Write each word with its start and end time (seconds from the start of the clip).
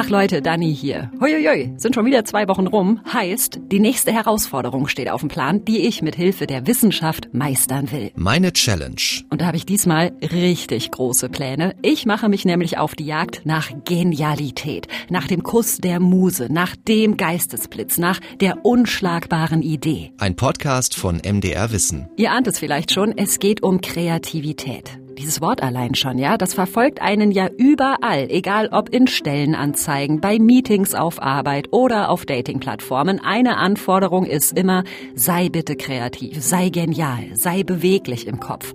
Tag 0.00 0.08
Leute, 0.08 0.40
Dani 0.40 0.74
hier. 0.74 1.10
Huiuiui, 1.20 1.74
sind 1.76 1.94
schon 1.94 2.06
wieder 2.06 2.24
zwei 2.24 2.48
Wochen 2.48 2.66
rum. 2.66 3.00
Heißt, 3.12 3.60
die 3.70 3.80
nächste 3.80 4.12
Herausforderung 4.12 4.88
steht 4.88 5.10
auf 5.10 5.20
dem 5.20 5.28
Plan, 5.28 5.62
die 5.66 5.80
ich 5.80 6.00
mit 6.00 6.16
Hilfe 6.16 6.46
der 6.46 6.66
Wissenschaft 6.66 7.34
meistern 7.34 7.92
will. 7.92 8.10
Meine 8.14 8.54
Challenge. 8.54 8.96
Und 9.28 9.42
da 9.42 9.46
habe 9.46 9.58
ich 9.58 9.66
diesmal 9.66 10.12
richtig 10.22 10.90
große 10.90 11.28
Pläne. 11.28 11.74
Ich 11.82 12.06
mache 12.06 12.30
mich 12.30 12.46
nämlich 12.46 12.78
auf 12.78 12.94
die 12.94 13.04
Jagd 13.04 13.42
nach 13.44 13.70
Genialität, 13.84 14.88
nach 15.10 15.26
dem 15.26 15.42
Kuss 15.42 15.76
der 15.76 16.00
Muse, 16.00 16.48
nach 16.50 16.76
dem 16.76 17.18
Geistesblitz, 17.18 17.98
nach 17.98 18.20
der 18.40 18.64
unschlagbaren 18.64 19.60
Idee. 19.60 20.12
Ein 20.16 20.34
Podcast 20.34 20.94
von 20.94 21.16
MDR 21.16 21.72
Wissen. 21.72 22.08
Ihr 22.16 22.32
ahnt 22.32 22.46
es 22.46 22.58
vielleicht 22.58 22.90
schon, 22.90 23.18
es 23.18 23.38
geht 23.38 23.62
um 23.62 23.82
Kreativität. 23.82 24.98
Dieses 25.20 25.42
Wort 25.42 25.62
allein 25.62 25.94
schon, 25.94 26.16
ja, 26.16 26.38
das 26.38 26.54
verfolgt 26.54 27.02
einen 27.02 27.30
ja 27.30 27.50
überall, 27.58 28.28
egal 28.30 28.70
ob 28.72 28.88
in 28.88 29.06
Stellenanzeigen, 29.06 30.22
bei 30.22 30.38
Meetings 30.38 30.94
auf 30.94 31.20
Arbeit 31.20 31.68
oder 31.72 32.08
auf 32.08 32.24
Datingplattformen. 32.24 33.20
Eine 33.22 33.58
Anforderung 33.58 34.24
ist 34.24 34.56
immer, 34.56 34.82
sei 35.14 35.50
bitte 35.50 35.76
kreativ, 35.76 36.42
sei 36.42 36.70
genial, 36.70 37.26
sei 37.34 37.64
beweglich 37.64 38.26
im 38.26 38.40
Kopf. 38.40 38.72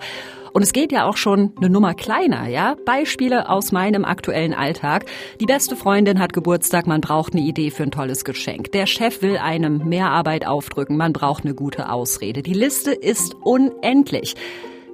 Und 0.54 0.62
es 0.62 0.72
geht 0.72 0.92
ja 0.92 1.06
auch 1.06 1.18
schon 1.18 1.52
eine 1.58 1.72
Nummer 1.72 1.96
kleiner, 1.96 2.48
ja? 2.48 2.76
Beispiele 2.86 3.50
aus 3.50 3.72
meinem 3.72 4.06
aktuellen 4.06 4.54
Alltag. 4.54 5.06
Die 5.42 5.48
beste 5.48 5.76
Freundin 5.76 6.20
hat 6.20 6.32
Geburtstag, 6.32 6.86
man 6.86 7.02
braucht 7.02 7.34
eine 7.34 7.42
Idee 7.42 7.72
für 7.72 7.82
ein 7.82 7.92
tolles 7.92 8.24
Geschenk. 8.24 8.72
Der 8.72 8.86
Chef 8.86 9.24
will 9.24 9.40
einem 9.40 9.90
mehr 9.90 10.12
Arbeit 10.12 10.46
aufdrücken, 10.46 10.96
man 10.96 11.12
braucht 11.12 11.44
eine 11.44 11.56
gute 11.56 11.90
Ausrede. 11.90 12.44
Die 12.44 12.54
Liste 12.54 12.92
ist 12.92 13.36
unendlich. 13.44 14.36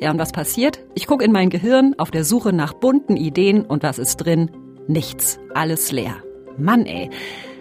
Ja, 0.02 0.10
und 0.10 0.18
was 0.18 0.32
passiert? 0.32 0.80
Ich 0.96 1.06
gucke 1.06 1.24
in 1.24 1.32
mein 1.32 1.52
Gehirn 1.52 1.94
auf 2.00 2.10
der 2.10 2.24
Suche 2.24 2.54
nach 2.54 2.74
bunten 2.74 3.18
Ideen 3.18 3.64
und 3.64 3.84
was 3.84 4.00
ist 4.00 4.18
drin? 4.18 4.50
Nichts. 4.88 5.40
Alles 5.54 5.92
leer. 5.92 6.16
Mann, 6.58 6.88
ey. 6.88 7.12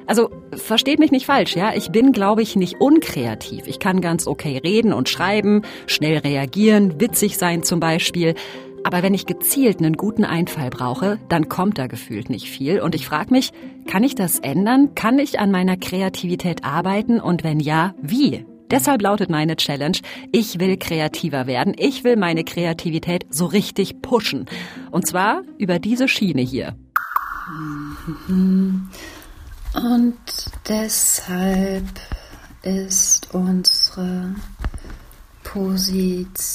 Also, 0.07 0.31
versteht 0.53 0.99
mich 0.99 1.13
nicht 1.13 1.27
falsch, 1.27 1.55
ja? 1.55 1.75
Ich 1.75 1.93
bin, 1.93 2.13
glaube 2.13 2.41
ich, 2.41 2.57
nicht 2.57 2.81
unkreativ. 2.81 3.67
Ich 3.67 3.79
kann 3.79 4.01
ganz 4.01 4.27
okay 4.27 4.59
reden 4.59 4.95
und 4.95 5.11
schreiben, 5.11 5.63
schnell 5.87 6.17
reagieren, 6.19 6.99
witzig 6.99 7.37
sein 7.37 7.63
zum 7.63 7.79
Beispiel. 7.79 8.35
Aber 8.85 9.03
wenn 9.03 9.13
ich 9.13 9.27
gezielt 9.27 9.79
einen 9.79 9.99
guten 9.99 10.25
Einfall 10.25 10.71
brauche, 10.71 11.19
dann 11.29 11.51
kommt 11.51 11.77
da 11.77 11.87
gefühlt 11.89 12.31
nicht 12.31 12.49
viel. 12.49 12.81
Und 12.81 12.95
ich 12.95 13.07
frage 13.07 13.33
mich, 13.33 13.53
kann 13.87 14.03
ich 14.03 14.15
das 14.15 14.39
ändern? 14.39 14.95
Kann 14.95 15.19
ich 15.19 15.39
an 15.39 15.51
meiner 15.51 15.77
Kreativität 15.77 16.65
arbeiten? 16.65 17.21
Und 17.21 17.45
wenn 17.45 17.61
ja, 17.61 17.95
wie? 18.01 18.47
Deshalb 18.71 19.03
lautet 19.03 19.31
meine 19.31 19.57
Challenge, 19.57 19.99
ich 20.33 20.61
will 20.61 20.77
kreativer 20.77 21.47
werden. 21.47 21.75
Ich 21.77 22.05
will 22.05 22.17
meine 22.17 22.45
Kreativität 22.45 23.27
so 23.31 23.47
richtig 23.47 24.01
pushen. 24.03 24.47
Und 24.91 25.07
zwar 25.07 25.43
über 25.59 25.79
diese 25.79 26.07
Schiene 26.09 26.43
hier. 26.43 26.77
Und 29.75 30.17
deshalb 30.69 31.85
ist 32.63 33.35
unsere 33.35 34.35
Position. 35.43 36.55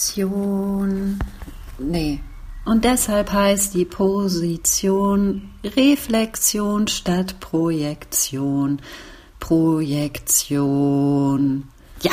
Nee. 1.78 2.22
Und 2.66 2.84
deshalb 2.86 3.32
heißt 3.32 3.74
die 3.76 3.86
Position 3.86 5.50
Reflexion 5.64 6.88
statt 6.88 7.40
Projektion. 7.40 8.82
Projektion. 9.40 10.46
Ja. 12.06 12.12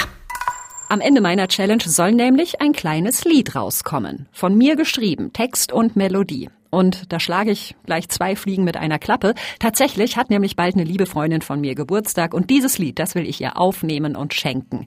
Am 0.88 1.02
Ende 1.02 1.20
meiner 1.20 1.48
Challenge 1.48 1.82
soll 1.84 2.12
nämlich 2.12 2.62
ein 2.62 2.72
kleines 2.72 3.24
Lied 3.24 3.54
rauskommen. 3.54 4.26
Von 4.32 4.56
mir 4.56 4.74
geschrieben, 4.74 5.34
Text 5.34 5.70
und 5.70 5.96
Melodie. 5.96 6.48
Und 6.70 7.12
da 7.12 7.20
schlage 7.20 7.50
ich 7.50 7.76
gleich 7.84 8.08
zwei 8.08 8.34
Fliegen 8.34 8.64
mit 8.64 8.78
einer 8.78 8.98
Klappe. 8.98 9.34
Tatsächlich 9.58 10.16
hat 10.16 10.30
nämlich 10.30 10.56
bald 10.56 10.74
eine 10.74 10.84
liebe 10.84 11.04
Freundin 11.04 11.42
von 11.42 11.60
mir 11.60 11.74
Geburtstag 11.74 12.32
und 12.32 12.48
dieses 12.48 12.78
Lied, 12.78 12.98
das 12.98 13.14
will 13.14 13.28
ich 13.28 13.42
ihr 13.42 13.58
aufnehmen 13.58 14.16
und 14.16 14.32
schenken. 14.32 14.86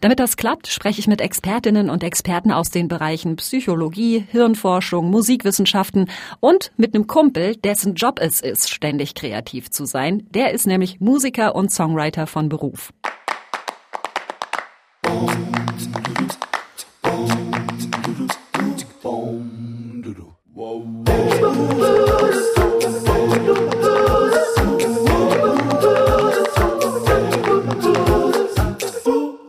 Damit 0.00 0.20
das 0.20 0.38
klappt, 0.38 0.68
spreche 0.68 1.00
ich 1.00 1.06
mit 1.06 1.20
Expertinnen 1.20 1.90
und 1.90 2.02
Experten 2.02 2.50
aus 2.50 2.70
den 2.70 2.88
Bereichen 2.88 3.36
Psychologie, 3.36 4.24
Hirnforschung, 4.30 5.10
Musikwissenschaften 5.10 6.08
und 6.40 6.72
mit 6.78 6.94
einem 6.94 7.06
Kumpel, 7.06 7.56
dessen 7.56 7.94
Job 7.94 8.18
es 8.22 8.40
ist, 8.40 8.70
ständig 8.70 9.14
kreativ 9.14 9.70
zu 9.70 9.84
sein. 9.84 10.26
Der 10.30 10.52
ist 10.52 10.66
nämlich 10.66 11.00
Musiker 11.00 11.54
und 11.54 11.70
Songwriter 11.70 12.26
von 12.26 12.48
Beruf. 12.48 12.94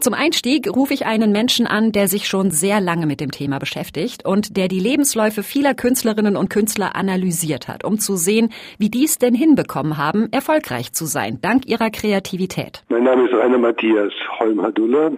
Zum 0.07 0.13
Einstieg 0.13 0.73
rufe 0.73 0.93
ich 0.93 1.05
einen 1.05 1.33
Menschen 1.33 1.67
an, 1.67 1.91
der 1.91 2.07
sich 2.07 2.29
schon 2.29 2.49
sehr 2.49 2.79
lange 2.79 3.05
mit 3.05 3.19
dem 3.19 3.29
Thema 3.29 3.59
beschäftigt 3.59 4.25
und 4.25 4.55
der 4.55 4.69
die 4.69 4.79
Lebensläufe 4.79 5.43
vieler 5.43 5.73
Künstlerinnen 5.73 6.37
und 6.37 6.49
Künstler 6.49 6.95
analysiert 6.95 7.67
hat, 7.67 7.83
um 7.83 7.99
zu 7.99 8.15
sehen, 8.15 8.53
wie 8.77 8.89
die 8.89 9.03
es 9.03 9.17
denn 9.17 9.35
hinbekommen 9.35 9.97
haben, 9.97 10.31
erfolgreich 10.31 10.93
zu 10.93 11.03
sein, 11.03 11.39
dank 11.41 11.65
ihrer 11.65 11.89
Kreativität. 11.89 12.85
Mein 12.87 13.03
Name 13.03 13.27
ist 13.27 13.33
Rainer 13.33 13.57
Matthias 13.57 14.13
Holm-Hadulla. 14.39 15.11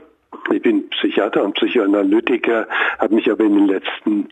Ich 0.52 0.62
bin 0.62 0.90
Psychiater 0.90 1.44
und 1.44 1.54
Psychoanalytiker, 1.56 2.68
habe 2.98 3.16
mich 3.16 3.30
aber 3.30 3.44
in 3.44 3.56
den 3.56 3.68
letzten 3.68 4.30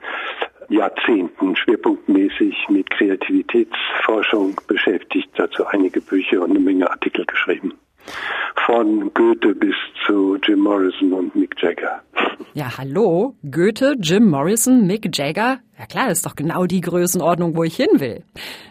Jahrzehnten 0.70 1.56
schwerpunktmäßig 1.56 2.68
mit 2.70 2.90
Kreativitätsforschung 2.90 4.56
beschäftigt, 4.68 5.30
dazu 5.36 5.66
einige 5.68 6.02
Bücher 6.02 6.42
und 6.42 6.52
eine 6.52 6.60
Menge 6.60 6.90
Artikel 6.90 7.26
geschrieben. 7.26 7.74
Von 8.66 9.14
Goethe 9.14 9.56
bis 9.56 9.76
zu 10.06 10.38
Jim 10.44 10.60
Morrison 10.60 11.14
und 11.14 11.36
Mick 11.36 11.56
Jagger. 11.62 12.02
Ja, 12.54 12.78
hallo? 12.78 13.36
Goethe, 13.50 13.96
Jim 14.00 14.30
Morrison, 14.30 14.88
Mick 14.88 15.16
Jagger? 15.16 15.60
Ja 15.80 15.86
klar, 15.86 16.10
ist 16.10 16.26
doch 16.26 16.36
genau 16.36 16.66
die 16.66 16.82
Größenordnung, 16.82 17.56
wo 17.56 17.64
ich 17.64 17.76
hin 17.76 18.00
will. 18.00 18.24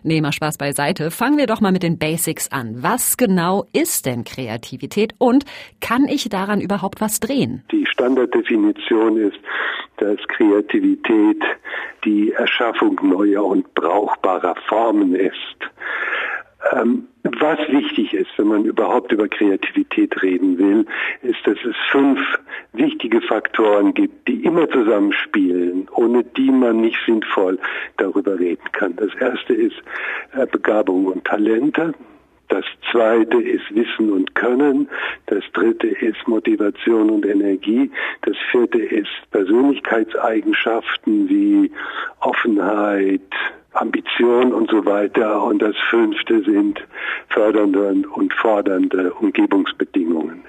Nee, 0.03 0.21
mal 0.21 0.33
Spaß 0.33 0.59
beiseite. 0.59 1.11
Fangen 1.11 1.39
wir 1.39 1.47
doch 1.47 1.61
mal 1.61 1.71
mit 1.71 1.85
den 1.85 1.99
Basics 1.99 2.51
an. 2.51 2.83
Was 2.83 3.17
genau 3.17 3.67
ist 3.73 4.07
denn 4.07 4.25
Kreativität 4.25 5.15
und 5.19 5.45
kann 5.81 6.09
ich 6.09 6.29
daran 6.29 6.61
überhaupt 6.61 7.01
was 7.01 7.21
drehen? 7.21 7.63
Die 7.71 7.87
Standarddefinition 7.87 9.19
ist, 9.19 9.39
dass 9.99 10.19
Kreativität 10.29 11.43
die 12.05 12.33
Erschaffung 12.33 12.99
neuer 13.03 13.45
und 13.45 13.73
brauchbarer 13.75 14.57
Formen 14.69 15.15
ist. 15.15 15.57
Ähm, 16.73 17.09
was 17.23 17.59
wichtig 17.69 18.15
ist, 18.15 18.31
wenn 18.37 18.49
man 18.49 18.65
überhaupt 18.65 19.13
über 19.13 19.29
Kreativität 19.29 20.23
reden 20.23 20.59
will, 20.59 20.87
ist, 21.23 21.45
dass 21.45 21.59
es 21.65 21.77
fünf 21.91 22.21
wichtige 22.73 23.21
Faktoren 23.21 23.95
gibt, 23.95 24.29
die 24.29 24.45
immer 24.45 24.69
zusammenspielen, 24.71 25.89
ohne 25.93 26.25
die 26.25 26.51
man 26.51 26.81
nicht 26.81 26.99
sinnvoll 27.05 27.59
darüber 27.99 28.39
reden 28.39 28.65
kann. 28.73 28.97
Das 28.97 29.15
erste 29.21 29.55
ist 29.55 29.77
äh, 30.33 30.47
Begabung 30.47 31.07
und 31.07 31.25
Talente. 31.25 31.95
Das 32.49 32.65
zweite 32.93 33.41
ist 33.43 33.75
Wissen 33.75 34.13
und 34.13 34.35
Können. 34.37 34.89
Das 35.27 35.43
dritte 35.53 35.89
ist 35.89 36.29
Motivation 36.29 37.11
und 37.11 37.27
Energie. 37.27 37.91
Das 38.23 38.37
vierte 38.51 38.79
ist 38.79 39.11
Persönlichkeitseigenschaften 39.33 41.29
wie 41.29 41.73
Offenheit, 42.21 43.21
Ambition 43.77 44.53
und 44.53 44.71
so 44.71 44.85
weiter. 44.85 45.43
Und 45.43 45.61
das 45.61 45.77
fünfte 45.91 46.43
sind 46.43 46.81
fördernde 47.29 48.05
und 48.15 48.33
fordernde 48.35 49.13
Umgebungsbedingungen. 49.15 50.43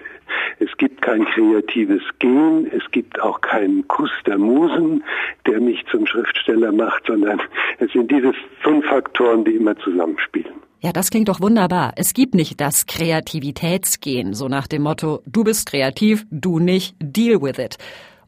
Es 0.60 0.76
gibt 0.78 1.02
kein 1.02 1.26
kreatives 1.26 2.02
Gen, 2.20 2.68
es 2.72 2.84
gibt 2.92 3.22
auch 3.22 3.42
keinen 3.42 3.88
Kuss 3.88 4.12
der 4.26 4.38
Musen, 4.38 5.04
der 5.46 5.62
mich 5.62 5.86
zum 5.90 6.06
Schriftsteller 6.06 6.72
macht, 6.72 7.06
sondern 7.08 7.42
es 7.80 7.92
sind 7.92 8.12
diese 8.12 8.34
fünf 8.62 8.86
Faktoren, 8.86 9.46
die 9.46 9.56
immer 9.56 9.78
zusammenspielen. 9.78 10.54
Ja, 10.82 10.92
das 10.92 11.10
klingt 11.10 11.28
doch 11.28 11.42
wunderbar. 11.42 11.94
Es 11.96 12.14
gibt 12.14 12.36
nicht 12.36 12.62
das 12.62 12.86
Kreativitätsgehen, 12.86 14.34
so 14.34 14.48
nach 14.48 14.68
dem 14.68 14.84
Motto, 14.84 15.22
du 15.26 15.44
bist 15.44 15.70
kreativ, 15.70 16.26
du 16.30 16.60
nicht, 16.60 16.96
deal 17.00 17.42
with 17.42 17.58
it. 17.58 17.78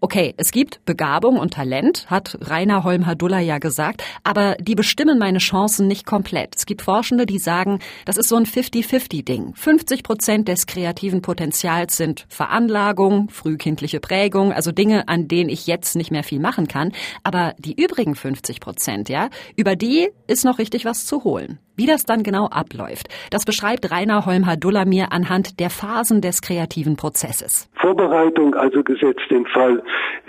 Okay, 0.02 0.34
es 0.38 0.54
gibt 0.54 0.80
Begabung 0.86 1.38
und 1.38 1.56
Talent, 1.56 2.10
hat 2.10 2.38
Rainer 2.40 2.86
Holm-Hadulla 2.86 3.40
ja 3.40 3.58
gesagt, 3.58 4.02
aber 4.24 4.56
die 4.56 4.76
bestimmen 4.76 5.20
meine 5.20 5.40
Chancen 5.40 5.88
nicht 5.88 6.06
komplett. 6.06 6.56
Es 6.56 6.66
gibt 6.66 6.82
Forschende, 6.82 7.26
die 7.26 7.38
sagen, 7.38 7.80
das 8.06 8.16
ist 8.16 8.30
so 8.30 8.38
ein 8.38 8.46
50-50-Ding. 8.46 9.56
50 9.56 10.04
Prozent 10.04 10.48
des 10.48 10.68
kreativen 10.68 11.22
Potenzials 11.22 11.98
sind 11.98 12.26
Veranlagung, 12.30 13.30
frühkindliche 13.30 14.00
Prägung, 14.00 14.54
also 14.54 14.72
Dinge, 14.72 15.10
an 15.10 15.28
denen 15.28 15.50
ich 15.50 15.68
jetzt 15.68 15.98
nicht 15.98 16.12
mehr 16.12 16.24
viel 16.24 16.40
machen 16.40 16.70
kann. 16.70 16.94
Aber 17.24 17.54
die 17.58 17.74
übrigen 17.74 18.16
50 18.16 18.62
Prozent, 18.62 19.10
ja, 19.10 19.30
über 19.58 19.76
die 19.76 20.12
ist 20.28 20.46
noch 20.46 20.60
richtig 20.60 20.86
was 20.86 21.06
zu 21.08 21.26
holen. 21.26 21.60
Wie 21.80 21.86
das 21.86 22.04
dann 22.04 22.24
genau 22.24 22.48
abläuft, 22.48 23.08
das 23.32 23.46
beschreibt 23.46 23.90
Rainer 23.90 24.26
Holm-Hadulla 24.26 24.84
mir 24.84 25.14
anhand 25.14 25.62
der 25.62 25.70
Phasen 25.70 26.20
des 26.20 26.42
kreativen 26.42 26.98
Prozesses. 26.98 27.70
Vorbereitung, 27.76 28.54
also 28.54 28.84
gesetzt 28.84 29.24
den 29.30 29.46
Fall, 29.46 29.82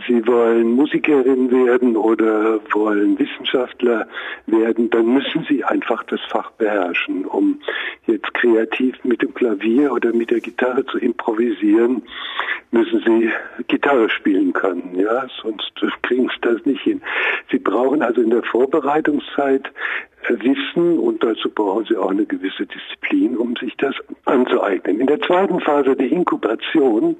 Sie 0.06 0.24
wollen 0.28 0.76
Musikerin 0.76 1.50
werden 1.50 1.96
oder 1.96 2.60
wollen 2.72 3.18
Wissenschaftler 3.18 4.06
werden, 4.46 4.90
dann 4.90 5.06
müssen 5.12 5.44
Sie 5.48 5.64
einfach 5.64 6.04
das 6.04 6.20
Fach 6.30 6.52
beherrschen, 6.52 7.26
um 7.26 7.60
jetzt 8.06 8.32
kreativ 8.34 8.94
mit 9.02 9.20
dem 9.20 9.34
Klavier 9.34 9.92
oder 9.92 10.12
mit 10.12 10.30
der 10.30 10.38
Gitarre 10.38 10.86
zu 10.86 10.98
improvisieren, 10.98 12.02
müssen 12.70 13.02
Sie 13.04 13.30
Gitarre 13.66 14.08
spielen 14.10 14.52
können, 14.52 14.94
ja, 14.94 15.26
sonst 15.42 15.72
kriegen 16.02 16.28
Sie 16.28 16.40
das 16.42 16.64
nicht 16.64 16.82
hin. 16.82 17.02
Sie 17.50 17.58
brauchen 17.58 18.02
also 18.02 18.20
in 18.20 18.30
der 18.30 18.44
Vorbereitungszeit 18.44 19.70
Wissen 20.28 20.98
und 20.98 21.22
dazu 21.22 21.50
brauchen 21.50 21.86
Sie 21.86 21.96
auch 21.96 22.10
eine 22.10 22.26
gewisse 22.26 22.66
Disziplin, 22.66 23.36
um 23.36 23.56
sich 23.56 23.76
das 23.76 23.94
anzueignen. 24.24 25.00
In 25.00 25.06
der 25.06 25.20
zweiten 25.20 25.60
Phase 25.60 25.96
der 25.96 26.10
Inkubation 26.10 27.16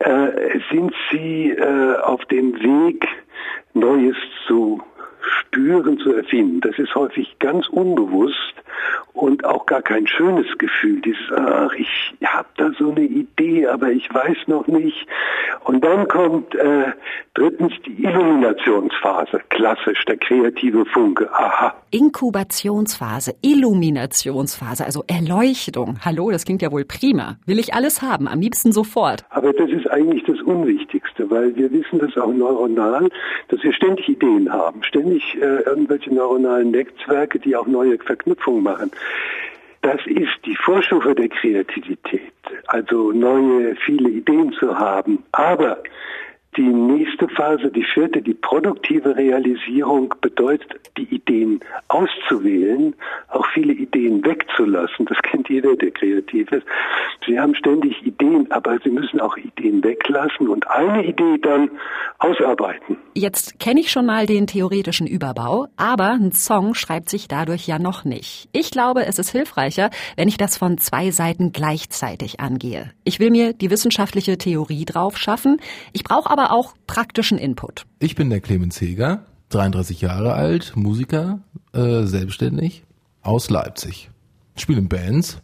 äh, 0.00 0.58
sind 0.70 0.92
Sie 1.10 1.50
äh, 1.50 1.96
auf 2.02 2.24
dem 2.26 2.54
Weg, 2.60 3.06
Neues 3.74 4.16
zu 4.46 4.82
spüren, 5.22 5.98
zu 5.98 6.14
erfinden. 6.14 6.60
Das 6.60 6.78
ist 6.78 6.94
häufig 6.94 7.38
ganz 7.38 7.68
unbewusst 7.68 8.54
und 9.12 9.44
auch 9.44 9.66
gar 9.66 9.82
kein 9.82 10.06
schönes 10.06 10.46
Gefühl. 10.58 11.00
Dieses, 11.02 11.30
ach, 11.36 11.72
ich 11.74 12.14
habe 12.24 12.48
da 12.56 12.70
so 12.78 12.90
eine 12.90 13.02
Idee, 13.02 13.66
aber 13.66 13.90
ich 13.90 14.12
weiß 14.12 14.48
noch 14.48 14.66
nicht. 14.66 15.06
Und 15.64 15.84
dann 15.84 16.08
kommt 16.08 16.54
äh, 16.54 16.92
drittens 17.34 17.72
die 17.86 18.02
Illuminationsphase, 18.02 19.40
klassisch, 19.50 20.04
der 20.06 20.16
kreative 20.16 20.84
Funke. 20.86 21.32
Aha. 21.32 21.74
Inkubationsphase, 21.90 23.34
Illuminationsphase, 23.42 24.84
also 24.84 25.04
Erleuchtung. 25.06 25.98
Hallo, 26.04 26.30
das 26.30 26.44
klingt 26.44 26.62
ja 26.62 26.72
wohl 26.72 26.84
prima. 26.84 27.36
Will 27.46 27.58
ich 27.58 27.74
alles 27.74 28.02
haben, 28.02 28.26
am 28.26 28.40
liebsten 28.40 28.72
sofort. 28.72 29.24
Aber 29.30 29.52
das 29.52 29.70
ist 29.70 29.90
eigentlich 29.90 30.24
das 30.24 30.40
Unwichtigste, 31.12 31.30
weil 31.30 31.54
wir 31.56 31.70
wissen 31.72 31.98
das 31.98 32.16
auch 32.16 32.32
neuronal, 32.32 33.08
dass 33.48 33.62
wir 33.62 33.72
ständig 33.72 34.08
Ideen 34.08 34.52
haben, 34.52 34.82
ständig 34.82 35.36
äh, 35.40 35.62
irgendwelche 35.62 36.12
neuronalen 36.12 36.70
Netzwerke, 36.70 37.38
die 37.38 37.56
auch 37.56 37.66
neue 37.66 37.98
Verknüpfungen 37.98 38.62
machen. 38.62 38.90
Das 39.82 40.00
ist 40.06 40.38
die 40.44 40.56
Vorstufe 40.56 41.14
der 41.14 41.28
Kreativität, 41.28 42.32
also 42.68 43.10
neue, 43.12 43.74
viele 43.76 44.10
Ideen 44.10 44.52
zu 44.52 44.78
haben. 44.78 45.24
Aber 45.32 45.78
die 46.56 46.62
nächste 46.62 47.28
Phase, 47.28 47.70
die 47.70 47.84
vierte, 47.94 48.20
die 48.20 48.34
produktive 48.34 49.16
Realisierung 49.16 50.14
bedeutet, 50.20 50.80
die 50.98 51.04
Ideen 51.14 51.60
auszuwählen, 51.88 52.94
auch 53.28 53.46
viele 53.54 53.72
Ideen 53.72 54.22
wegzulassen. 54.24 55.06
Das 55.06 55.16
kennt 55.22 55.48
jeder, 55.48 55.74
der 55.76 55.90
kreativ 55.92 56.52
ist. 56.52 56.66
Sie 57.26 57.40
haben 57.40 57.54
ständig 57.54 58.04
Ideen, 58.04 58.50
aber 58.50 58.78
Sie 58.84 58.90
müssen 58.90 59.20
auch 59.20 59.36
Ideen 59.38 59.82
weglassen 59.82 60.48
und 60.48 60.68
eine 60.68 61.06
Idee 61.06 61.38
dann 61.40 61.70
ausarbeiten. 62.18 62.98
Jetzt 63.14 63.58
kenne 63.58 63.80
ich 63.80 63.90
schon 63.90 64.06
mal 64.06 64.26
den 64.26 64.46
theoretischen 64.46 65.06
Überbau, 65.06 65.68
aber 65.76 66.10
ein 66.10 66.32
Song 66.32 66.74
schreibt 66.74 67.08
sich 67.08 67.28
dadurch 67.28 67.66
ja 67.66 67.78
noch 67.78 68.04
nicht. 68.04 68.48
Ich 68.52 68.70
glaube, 68.70 69.06
es 69.06 69.18
ist 69.18 69.30
hilfreicher, 69.30 69.90
wenn 70.16 70.28
ich 70.28 70.36
das 70.36 70.58
von 70.58 70.78
zwei 70.78 71.10
Seiten 71.10 71.52
gleichzeitig 71.52 72.40
angehe. 72.40 72.90
Ich 73.04 73.20
will 73.20 73.30
mir 73.30 73.52
die 73.52 73.70
wissenschaftliche 73.70 74.36
Theorie 74.36 74.84
drauf 74.84 75.16
schaffen. 75.16 75.60
Ich 75.92 76.04
brauche 76.04 76.30
aber 76.30 76.41
aber 76.42 76.52
auch 76.52 76.74
praktischen 76.86 77.38
Input. 77.38 77.86
Ich 77.98 78.14
bin 78.14 78.30
der 78.30 78.40
Clemens 78.40 78.80
Heger, 78.80 79.26
33 79.50 80.00
Jahre 80.00 80.34
alt, 80.34 80.72
Musiker, 80.76 81.40
äh, 81.72 82.02
selbstständig, 82.04 82.84
aus 83.22 83.50
Leipzig. 83.50 84.10
Spiele 84.56 84.80
in 84.80 84.88
Bands, 84.88 85.40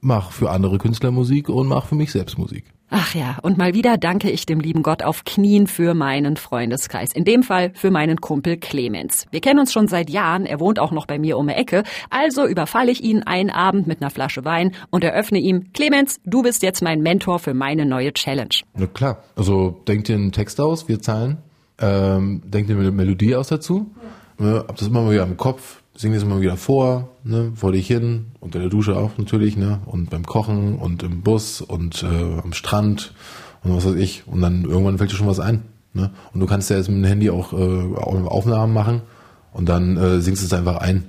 mache 0.00 0.32
für 0.32 0.50
andere 0.50 0.78
Künstler 0.78 1.10
Musik 1.10 1.48
und 1.48 1.66
mache 1.66 1.88
für 1.88 1.94
mich 1.94 2.12
selbst 2.12 2.38
Musik. 2.38 2.64
Ach 2.92 3.14
ja, 3.14 3.38
und 3.42 3.56
mal 3.56 3.72
wieder 3.72 3.96
danke 3.98 4.30
ich 4.30 4.46
dem 4.46 4.58
lieben 4.58 4.82
Gott 4.82 5.04
auf 5.04 5.24
Knien 5.24 5.68
für 5.68 5.94
meinen 5.94 6.36
Freundeskreis. 6.36 7.12
In 7.12 7.24
dem 7.24 7.44
Fall 7.44 7.70
für 7.74 7.92
meinen 7.92 8.20
Kumpel 8.20 8.56
Clemens. 8.56 9.26
Wir 9.30 9.40
kennen 9.40 9.60
uns 9.60 9.72
schon 9.72 9.86
seit 9.86 10.10
Jahren, 10.10 10.44
er 10.44 10.58
wohnt 10.58 10.80
auch 10.80 10.90
noch 10.90 11.06
bei 11.06 11.16
mir 11.18 11.38
um 11.38 11.46
die 11.46 11.54
Ecke. 11.54 11.84
Also 12.10 12.46
überfalle 12.46 12.90
ich 12.90 13.04
ihn 13.04 13.22
einen 13.22 13.50
Abend 13.50 13.86
mit 13.86 14.02
einer 14.02 14.10
Flasche 14.10 14.44
Wein 14.44 14.72
und 14.90 15.04
eröffne 15.04 15.38
ihm, 15.38 15.72
Clemens, 15.72 16.20
du 16.24 16.42
bist 16.42 16.64
jetzt 16.64 16.82
mein 16.82 17.00
Mentor 17.00 17.38
für 17.38 17.54
meine 17.54 17.86
neue 17.86 18.12
Challenge. 18.12 18.56
Na 18.74 18.86
klar, 18.86 19.22
also 19.36 19.80
denkt 19.86 20.08
dir 20.08 20.16
einen 20.16 20.32
Text 20.32 20.60
aus, 20.60 20.88
wir 20.88 21.00
zahlen. 21.00 21.38
Ähm, 21.78 22.42
denkt 22.44 22.70
dir 22.70 22.76
eine 22.76 22.90
Melodie 22.90 23.36
aus 23.36 23.48
dazu. 23.48 23.90
Ja. 24.40 24.64
Hab 24.66 24.76
das 24.76 24.88
immer 24.88 25.02
mal 25.02 25.12
wieder 25.12 25.24
im 25.24 25.36
Kopf, 25.36 25.79
sing 26.00 26.14
das 26.14 26.22
immer 26.22 26.40
wieder 26.40 26.56
vor, 26.56 27.10
ne, 27.24 27.52
vor 27.54 27.72
dich 27.72 27.86
hin, 27.86 28.28
unter 28.40 28.58
der 28.58 28.70
Dusche 28.70 28.96
auch 28.96 29.18
natürlich, 29.18 29.58
ne, 29.58 29.80
und 29.84 30.08
beim 30.08 30.24
Kochen 30.24 30.76
und 30.76 31.02
im 31.02 31.20
Bus 31.20 31.60
und 31.60 32.02
äh, 32.02 32.40
am 32.42 32.54
Strand 32.54 33.12
und 33.62 33.76
was 33.76 33.84
weiß 33.84 33.96
ich. 33.96 34.26
Und 34.26 34.40
dann 34.40 34.64
irgendwann 34.64 34.96
fällt 34.96 35.12
dir 35.12 35.16
schon 35.16 35.26
was 35.26 35.40
ein, 35.40 35.62
ne. 35.92 36.10
Und 36.32 36.40
du 36.40 36.46
kannst 36.46 36.70
ja 36.70 36.78
jetzt 36.78 36.88
mit 36.88 36.98
dem 36.98 37.04
Handy 37.04 37.28
auch 37.28 37.52
äh, 37.52 37.96
Aufnahmen 37.96 38.72
machen 38.72 39.02
und 39.52 39.68
dann 39.68 39.98
äh, 39.98 40.20
singst 40.20 40.42
du 40.42 40.46
es 40.46 40.54
einfach 40.54 40.78
ein, 40.78 41.04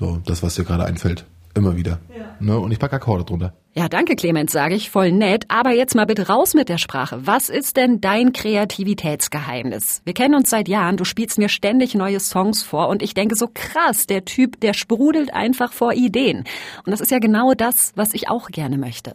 so 0.00 0.20
das, 0.26 0.42
was 0.42 0.56
dir 0.56 0.64
gerade 0.64 0.86
einfällt, 0.86 1.24
immer 1.54 1.76
wieder. 1.76 2.00
Ja. 2.16 2.21
Ne, 2.42 2.58
und 2.58 2.72
ich 2.72 2.80
packe 2.80 2.96
Akkorde 2.96 3.24
drunter. 3.24 3.54
Ja, 3.72 3.88
danke 3.88 4.16
Clemens, 4.16 4.50
sage 4.50 4.74
ich, 4.74 4.90
voll 4.90 5.12
nett. 5.12 5.44
Aber 5.46 5.70
jetzt 5.70 5.94
mal 5.94 6.06
bitte 6.06 6.26
raus 6.26 6.54
mit 6.54 6.68
der 6.68 6.78
Sprache. 6.78 7.24
Was 7.24 7.48
ist 7.48 7.76
denn 7.76 8.00
dein 8.00 8.32
Kreativitätsgeheimnis? 8.32 10.02
Wir 10.04 10.12
kennen 10.12 10.34
uns 10.34 10.50
seit 10.50 10.66
Jahren, 10.68 10.96
du 10.96 11.04
spielst 11.04 11.38
mir 11.38 11.48
ständig 11.48 11.94
neue 11.94 12.18
Songs 12.18 12.64
vor 12.64 12.88
und 12.88 13.00
ich 13.00 13.14
denke 13.14 13.36
so 13.36 13.48
krass, 13.52 14.08
der 14.08 14.24
Typ, 14.24 14.60
der 14.60 14.74
sprudelt 14.74 15.32
einfach 15.32 15.72
vor 15.72 15.92
Ideen. 15.92 16.44
Und 16.84 16.90
das 16.90 17.00
ist 17.00 17.12
ja 17.12 17.20
genau 17.20 17.54
das, 17.54 17.92
was 17.94 18.12
ich 18.12 18.28
auch 18.28 18.48
gerne 18.48 18.76
möchte. 18.76 19.14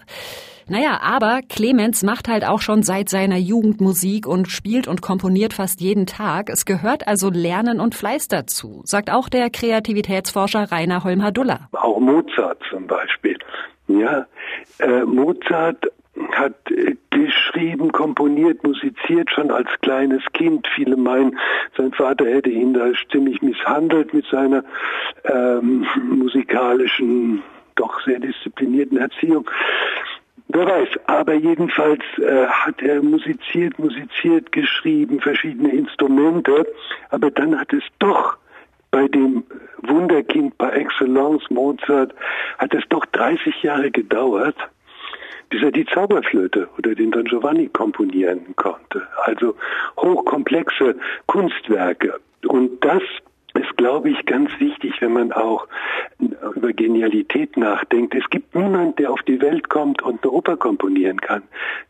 Naja, 0.69 0.99
aber 1.01 1.39
Clemens 1.47 2.03
macht 2.03 2.27
halt 2.27 2.45
auch 2.45 2.59
schon 2.61 2.83
seit 2.83 3.07
seiner 3.07 3.37
Jugend 3.37 3.79
Musik 3.79 4.27
und 4.27 4.49
spielt 4.49 4.87
und 4.87 5.01
komponiert 5.01 5.53
fast 5.53 5.79
jeden 5.79 6.05
Tag. 6.05 6.49
Es 6.49 6.65
gehört 6.65 7.07
also 7.07 7.29
Lernen 7.29 7.79
und 7.79 7.95
Fleiß 7.95 8.27
dazu, 8.27 8.81
sagt 8.83 9.09
auch 9.09 9.29
der 9.29 9.49
Kreativitätsforscher 9.49 10.71
Rainer 10.71 11.05
Holm-Hadulla. 11.05 11.69
Auch 11.71 11.99
Mozart 11.99 12.61
zum 12.69 12.85
Beispiel. 12.85 13.37
Ja, 13.87 14.25
äh, 14.79 15.05
Mozart 15.05 15.87
hat 16.33 16.55
äh, 16.71 16.95
geschrieben, 17.11 17.91
komponiert, 17.91 18.63
musiziert 18.63 19.29
schon 19.31 19.51
als 19.51 19.69
kleines 19.81 20.21
Kind. 20.33 20.67
Viele 20.75 20.97
meinen, 20.97 21.37
sein 21.77 21.93
Vater 21.93 22.25
hätte 22.25 22.49
ihn 22.49 22.73
da 22.73 22.91
ziemlich 23.11 23.41
misshandelt 23.41 24.13
mit 24.13 24.25
seiner 24.25 24.63
ähm, 25.23 25.85
musikalischen, 26.09 27.41
doch 27.75 28.01
sehr 28.05 28.19
disziplinierten 28.19 28.97
Erziehung. 28.97 29.49
Wer 30.49 30.65
weiß, 30.65 30.89
aber 31.07 31.33
jedenfalls 31.33 32.03
äh, 32.17 32.47
hat 32.47 32.81
er 32.81 33.01
musiziert, 33.01 33.77
musiziert, 33.79 34.51
geschrieben, 34.51 35.19
verschiedene 35.19 35.71
Instrumente, 35.71 36.65
aber 37.09 37.31
dann 37.31 37.59
hat 37.59 37.73
es 37.73 37.83
doch 37.99 38.37
bei 38.91 39.07
dem 39.07 39.43
Wunderkind 39.83 40.57
par 40.57 40.73
excellence 40.73 41.49
Mozart 41.49 42.13
hat 42.57 42.73
es 42.73 42.83
doch 42.89 43.05
30 43.07 43.61
Jahre 43.61 43.91
gedauert, 43.91 44.55
bis 45.49 45.61
er 45.61 45.71
die 45.71 45.85
Zauberflöte 45.85 46.67
oder 46.77 46.95
den 46.95 47.11
Don 47.11 47.25
Giovanni 47.25 47.67
komponieren 47.67 48.55
konnte. 48.55 49.07
Also 49.23 49.55
hochkomplexe 49.97 50.95
Kunstwerke. 51.27 52.19
Und 52.47 52.83
das 52.83 53.03
glaube 53.77 54.09
ich, 54.09 54.25
ganz 54.25 54.49
wichtig, 54.59 54.93
wenn 54.99 55.13
man 55.13 55.31
auch 55.31 55.67
über 56.55 56.73
Genialität 56.73 57.55
nachdenkt. 57.57 58.15
Es 58.15 58.29
gibt 58.29 58.55
niemand, 58.55 58.99
der 58.99 59.11
auf 59.11 59.21
die 59.23 59.39
Welt 59.41 59.69
kommt 59.69 60.01
und 60.01 60.23
eine 60.23 60.31
Oper 60.31 60.57
komponieren 60.57 61.21
kann. 61.21 61.43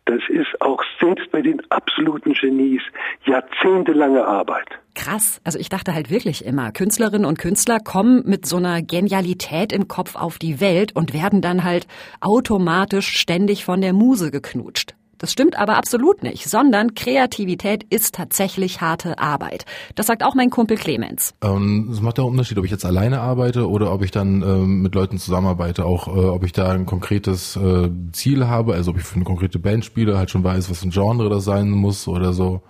Das 0.06 0.22
ist 0.29 0.62
auch 0.62 0.84
selbst 1.00 1.32
bei 1.32 1.41
den 1.41 1.62
absoluten 1.70 2.34
Genies 2.34 2.82
jahrzehntelange 3.25 4.25
Arbeit. 4.25 4.67
Krass. 4.96 5.41
Also 5.44 5.60
ich 5.60 5.70
dachte 5.70 5.94
halt 5.94 6.10
wirklich 6.10 6.46
immer, 6.46 6.72
Künstlerinnen 6.72 7.25
und 7.25 7.39
Künstler 7.39 7.79
kommen 7.79 8.24
mit 8.25 8.46
so 8.46 8.58
einer 8.58 8.82
Genialität 8.82 9.72
im 9.72 9.88
Kopf 9.88 10.15
auf 10.15 10.39
die 10.39 10.60
Welt 10.60 10.96
und 10.96 11.13
werden 11.13 11.41
dann 11.41 11.63
halt 11.63 11.88
automatisch 12.20 13.08
ständig 13.08 13.63
von 13.63 13.82
der 13.82 13.94
Muse 13.94 14.32
geknutscht. 14.32 14.96
Das 15.18 15.32
stimmt 15.32 15.58
aber 15.58 15.78
absolut 15.78 16.22
nicht, 16.22 16.48
sondern 16.48 16.94
Kreativität 16.94 17.84
ist 17.90 18.16
tatsächlich 18.16 18.82
harte 18.82 19.18
Arbeit. 19.18 19.66
Das 19.96 20.08
sagt 20.08 20.24
auch 20.24 20.36
mein 20.36 20.50
Kumpel 20.50 20.78
Clemens. 20.78 21.34
Ähm, 21.42 21.90
es 21.92 22.02
macht 22.02 22.18
ja 22.18 22.24
einen 22.24 22.32
Unterschied, 22.32 22.58
ob 22.60 22.66
ich 22.66 22.72
jetzt 22.72 22.86
alleine 22.86 23.22
arbeite 23.22 23.68
oder 23.68 23.92
ob 23.92 24.04
ich 24.04 24.12
dann 24.12 24.44
ähm, 24.44 24.82
mit 24.82 24.94
Leuten 24.94 25.18
zusammenarbeite, 25.18 25.86
auch 25.86 26.08
äh, 26.08 26.12
ob 26.12 26.44
ich 26.44 26.52
da 26.52 26.70
ein 26.72 26.86
konkretes 26.86 27.56
äh, 27.56 27.90
Ziel 28.12 28.48
habe, 28.48 28.76
also 28.76 28.92
ob 28.92 28.98
ich 28.98 29.04
für 29.04 29.16
eine 29.16 29.26
konkrete 29.26 29.58
Band 29.58 29.86
spiele, 29.86 30.18
halt 30.18 30.30
schon 30.30 30.44
weiß, 30.44 30.70
was 30.70 30.84
ein 30.84 30.92
Genre 30.92 31.30
das 31.30 31.44
sein 31.46 31.72
muss 31.72 32.08
oder 32.08 32.34
so. 32.34 32.62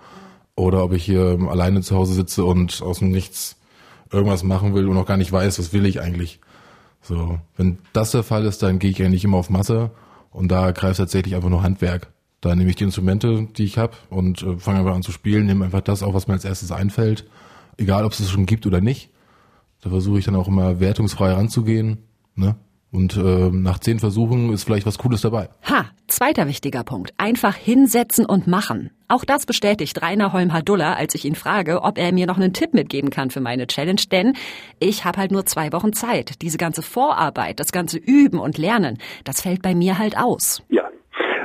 Oder 0.54 0.82
ob 0.82 0.92
ich 0.92 1.04
hier 1.04 1.38
alleine 1.48 1.82
zu 1.82 1.94
Hause 1.94 2.14
sitze 2.14 2.44
und 2.44 2.82
aus 2.82 2.98
dem 2.98 3.10
Nichts 3.10 3.56
irgendwas 4.10 4.42
machen 4.42 4.74
will 4.74 4.88
und 4.88 4.94
noch 4.94 5.06
gar 5.06 5.16
nicht 5.16 5.30
weiß, 5.30 5.58
was 5.58 5.72
will 5.72 5.86
ich 5.86 6.00
eigentlich. 6.00 6.40
So, 7.02 7.38
wenn 7.56 7.78
das 7.92 8.10
der 8.10 8.22
Fall 8.22 8.44
ist, 8.44 8.62
dann 8.62 8.78
gehe 8.78 8.90
ich 8.90 9.02
eigentlich 9.02 9.24
immer 9.24 9.36
auf 9.36 9.50
Masse 9.50 9.90
und 10.30 10.50
da 10.50 10.72
greift 10.72 10.98
tatsächlich 10.98 11.34
einfach 11.34 11.48
nur 11.50 11.62
Handwerk. 11.62 12.08
Da 12.40 12.54
nehme 12.54 12.70
ich 12.70 12.76
die 12.76 12.84
Instrumente, 12.84 13.48
die 13.56 13.64
ich 13.64 13.78
habe 13.78 13.96
und 14.10 14.42
äh, 14.42 14.56
fange 14.58 14.80
einfach 14.80 14.94
an 14.94 15.02
zu 15.02 15.12
spielen, 15.12 15.46
nehme 15.46 15.64
einfach 15.64 15.80
das 15.80 16.02
auf, 16.02 16.14
was 16.14 16.28
mir 16.28 16.34
als 16.34 16.44
erstes 16.44 16.70
einfällt, 16.70 17.28
egal 17.76 18.04
ob 18.04 18.12
es 18.12 18.20
es 18.20 18.30
schon 18.30 18.46
gibt 18.46 18.66
oder 18.66 18.80
nicht. 18.80 19.10
Da 19.82 19.90
versuche 19.90 20.18
ich 20.18 20.24
dann 20.24 20.36
auch 20.36 20.48
immer 20.48 20.80
wertungsfrei 20.80 21.32
ranzugehen. 21.32 21.98
Ne? 22.34 22.56
Und 22.90 23.16
äh, 23.16 23.50
nach 23.50 23.78
zehn 23.80 23.98
Versuchen 23.98 24.52
ist 24.52 24.64
vielleicht 24.64 24.86
was 24.86 24.98
Cooles 24.98 25.20
dabei. 25.20 25.50
Ha, 25.68 25.84
zweiter 26.06 26.48
wichtiger 26.48 26.84
Punkt. 26.84 27.12
Einfach 27.18 27.54
hinsetzen 27.54 28.24
und 28.24 28.46
machen. 28.46 28.90
Auch 29.08 29.24
das 29.24 29.44
bestätigt 29.44 30.00
Rainer 30.00 30.32
Holm-Hadulla, 30.32 30.94
als 30.94 31.14
ich 31.14 31.24
ihn 31.26 31.34
frage, 31.34 31.82
ob 31.82 31.98
er 31.98 32.12
mir 32.12 32.26
noch 32.26 32.38
einen 32.38 32.54
Tipp 32.54 32.72
mitgeben 32.72 33.10
kann 33.10 33.30
für 33.30 33.40
meine 33.40 33.66
Challenge. 33.66 34.00
Denn 34.10 34.34
ich 34.78 35.04
habe 35.04 35.18
halt 35.18 35.32
nur 35.32 35.44
zwei 35.44 35.72
Wochen 35.72 35.92
Zeit. 35.92 36.40
Diese 36.40 36.56
ganze 36.56 36.82
Vorarbeit, 36.82 37.60
das 37.60 37.72
ganze 37.72 37.98
Üben 37.98 38.38
und 38.38 38.56
Lernen, 38.56 38.98
das 39.24 39.42
fällt 39.42 39.60
bei 39.60 39.74
mir 39.74 39.98
halt 39.98 40.16
aus. 40.16 40.62
Ja, 40.70 40.88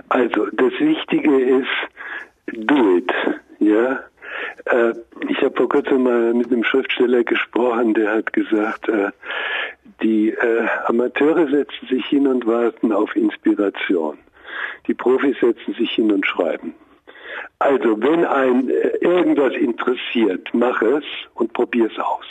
also 0.08 0.43
Wichtige 0.84 1.40
ist, 1.40 2.68
do 2.68 2.98
it. 2.98 3.12
Ja, 3.60 4.04
äh, 4.66 4.94
ich 5.30 5.42
habe 5.42 5.56
vor 5.56 5.70
kurzem 5.70 6.04
mal 6.04 6.34
mit 6.34 6.52
einem 6.52 6.64
Schriftsteller 6.64 7.24
gesprochen, 7.24 7.94
der 7.94 8.12
hat 8.16 8.34
gesagt, 8.34 8.90
äh, 8.90 9.12
die 10.02 10.30
äh, 10.30 10.68
Amateure 10.86 11.48
setzen 11.48 11.88
sich 11.90 12.06
hin 12.06 12.28
und 12.28 12.46
warten 12.46 12.92
auf 12.92 13.16
Inspiration. 13.16 14.18
Die 14.88 14.94
Profis 14.94 15.38
setzen 15.40 15.74
sich 15.76 15.92
hin 15.92 16.12
und 16.12 16.26
schreiben. 16.26 16.76
Also, 17.60 18.02
wenn 18.02 18.26
ein 18.26 18.70
äh, 18.70 18.98
irgendwas 19.00 19.54
interessiert, 19.54 20.50
mach 20.54 20.82
es 20.82 21.06
und 21.36 21.54
probier 21.54 21.90
es 21.92 21.98
aus. 22.00 22.26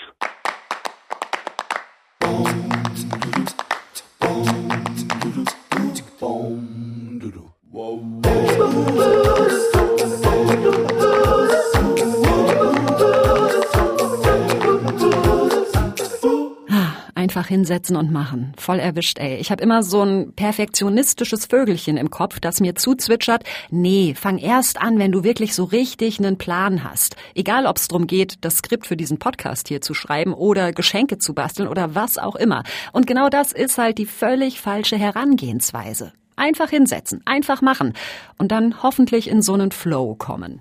Einfach 17.42 17.48
hinsetzen 17.48 17.96
und 17.96 18.12
machen. 18.12 18.52
Voll 18.56 18.78
erwischt, 18.78 19.18
ey. 19.18 19.38
Ich 19.38 19.50
habe 19.50 19.64
immer 19.64 19.82
so 19.82 20.02
ein 20.02 20.32
perfektionistisches 20.34 21.46
Vögelchen 21.46 21.96
im 21.96 22.08
Kopf, 22.08 22.38
das 22.38 22.60
mir 22.60 22.76
zuzwitschert, 22.76 23.42
nee, 23.68 24.14
fang 24.16 24.38
erst 24.38 24.80
an, 24.80 25.00
wenn 25.00 25.10
du 25.10 25.24
wirklich 25.24 25.56
so 25.56 25.64
richtig 25.64 26.20
einen 26.20 26.38
Plan 26.38 26.84
hast. 26.84 27.16
Egal, 27.34 27.66
ob 27.66 27.78
es 27.78 27.88
darum 27.88 28.06
geht, 28.06 28.36
das 28.42 28.58
Skript 28.58 28.86
für 28.86 28.96
diesen 28.96 29.18
Podcast 29.18 29.66
hier 29.66 29.80
zu 29.80 29.92
schreiben 29.92 30.34
oder 30.34 30.70
Geschenke 30.70 31.18
zu 31.18 31.34
basteln 31.34 31.68
oder 31.68 31.96
was 31.96 32.16
auch 32.16 32.36
immer. 32.36 32.62
Und 32.92 33.08
genau 33.08 33.28
das 33.28 33.50
ist 33.50 33.76
halt 33.76 33.98
die 33.98 34.06
völlig 34.06 34.60
falsche 34.60 34.96
Herangehensweise. 34.96 36.12
Einfach 36.36 36.70
hinsetzen, 36.70 37.22
einfach 37.24 37.60
machen 37.60 37.94
und 38.38 38.52
dann 38.52 38.84
hoffentlich 38.84 39.28
in 39.28 39.42
so 39.42 39.54
einen 39.54 39.72
Flow 39.72 40.14
kommen. 40.14 40.60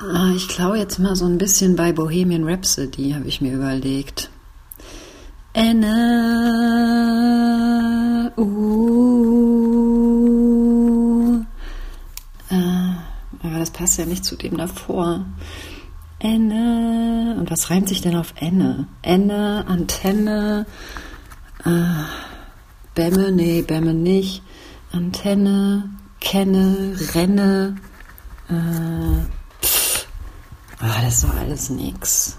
Ah, 0.00 0.32
ich 0.34 0.48
klaue 0.48 0.78
jetzt 0.78 0.98
mal 0.98 1.16
so 1.16 1.26
ein 1.26 1.36
bisschen 1.36 1.76
bei 1.76 1.92
Bohemian 1.92 2.48
Rhapsody, 2.48 3.12
habe 3.12 3.28
ich 3.28 3.42
mir 3.42 3.52
überlegt. 3.52 4.31
Enne, 5.54 5.92
uh. 8.38 9.02
Äh, 12.48 12.54
aber 13.42 13.58
das 13.58 13.70
passt 13.70 13.98
ja 13.98 14.06
nicht 14.06 14.24
zu 14.24 14.36
dem 14.36 14.56
davor. 14.56 15.26
Enne. 16.20 17.36
Und 17.38 17.50
was 17.50 17.68
reimt 17.68 17.88
sich 17.88 18.00
denn 18.00 18.16
auf 18.16 18.32
Enne? 18.36 18.86
Enne, 19.02 19.64
Antenne, 19.66 20.66
äh, 21.64 22.04
Bämme, 22.94 23.32
nee, 23.32 23.62
Bämme 23.62 23.92
nicht. 23.92 24.42
Antenne, 24.92 25.90
Kenne, 26.20 26.96
Renne. 27.14 27.76
Äh, 28.48 29.64
pff. 29.64 30.06
Ah, 30.78 31.02
das 31.02 31.22
doch 31.22 31.34
alles 31.34 31.68
nix. 31.70 32.38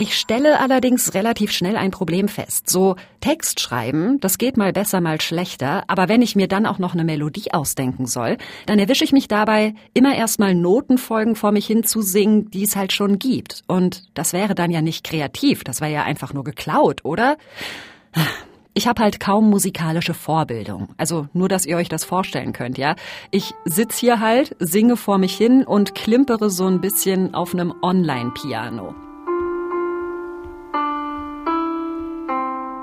Ich 0.00 0.16
stelle 0.16 0.60
allerdings 0.60 1.14
relativ 1.14 1.50
schnell 1.50 1.76
ein 1.76 1.90
Problem 1.90 2.28
fest. 2.28 2.70
So 2.70 2.94
Text 3.20 3.58
schreiben, 3.58 4.20
das 4.20 4.38
geht 4.38 4.56
mal 4.56 4.72
besser, 4.72 5.00
mal 5.00 5.20
schlechter, 5.20 5.82
aber 5.88 6.08
wenn 6.08 6.22
ich 6.22 6.36
mir 6.36 6.46
dann 6.46 6.66
auch 6.66 6.78
noch 6.78 6.94
eine 6.94 7.02
Melodie 7.02 7.52
ausdenken 7.52 8.06
soll, 8.06 8.36
dann 8.66 8.78
erwische 8.78 9.02
ich 9.02 9.10
mich 9.10 9.26
dabei, 9.26 9.74
immer 9.94 10.14
erstmal 10.14 10.54
Notenfolgen 10.54 11.34
vor 11.34 11.50
mich 11.50 11.66
hin 11.66 11.82
zu 11.82 12.00
singen, 12.00 12.48
die 12.52 12.62
es 12.62 12.76
halt 12.76 12.92
schon 12.92 13.18
gibt. 13.18 13.64
Und 13.66 14.04
das 14.14 14.32
wäre 14.32 14.54
dann 14.54 14.70
ja 14.70 14.82
nicht 14.82 15.02
kreativ, 15.02 15.64
das 15.64 15.80
wäre 15.80 15.92
ja 15.92 16.04
einfach 16.04 16.32
nur 16.32 16.44
geklaut, 16.44 17.04
oder? 17.04 17.36
Ich 18.74 18.86
habe 18.86 19.02
halt 19.02 19.18
kaum 19.18 19.50
musikalische 19.50 20.14
Vorbildung. 20.14 20.90
Also 20.96 21.26
nur, 21.32 21.48
dass 21.48 21.66
ihr 21.66 21.76
euch 21.76 21.88
das 21.88 22.04
vorstellen 22.04 22.52
könnt, 22.52 22.78
ja. 22.78 22.94
Ich 23.32 23.52
sitz 23.64 23.98
hier 23.98 24.20
halt, 24.20 24.54
singe 24.60 24.96
vor 24.96 25.18
mich 25.18 25.36
hin 25.36 25.64
und 25.64 25.96
klimpere 25.96 26.50
so 26.50 26.68
ein 26.68 26.80
bisschen 26.80 27.34
auf 27.34 27.52
einem 27.52 27.74
Online-Piano. 27.82 29.07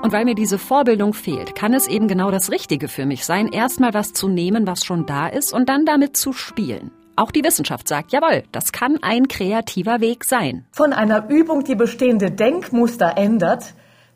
Und 0.06 0.12
weil 0.12 0.24
mir 0.24 0.36
diese 0.36 0.60
Vorbildung 0.60 1.14
fehlt, 1.14 1.56
kann 1.56 1.74
es 1.74 1.88
eben 1.88 2.06
genau 2.06 2.30
das 2.30 2.52
Richtige 2.52 2.86
für 2.86 3.06
mich 3.06 3.26
sein, 3.26 3.48
erstmal 3.48 3.92
was 3.92 4.12
zu 4.12 4.28
nehmen, 4.28 4.64
was 4.64 4.84
schon 4.84 5.04
da 5.04 5.26
ist 5.26 5.52
und 5.52 5.68
dann 5.68 5.84
damit 5.84 6.16
zu 6.16 6.32
spielen. 6.32 6.92
Auch 7.16 7.32
die 7.32 7.42
Wissenschaft 7.42 7.88
sagt, 7.88 8.12
jawohl, 8.12 8.44
das 8.52 8.70
kann 8.70 8.98
ein 9.02 9.26
kreativer 9.26 10.00
Weg 10.00 10.22
sein. 10.22 10.64
Von 10.70 10.92
einer 10.92 11.28
Übung, 11.28 11.64
die 11.64 11.74
bestehende 11.74 12.30
Denkmuster 12.30 13.14
ändert, 13.16 13.74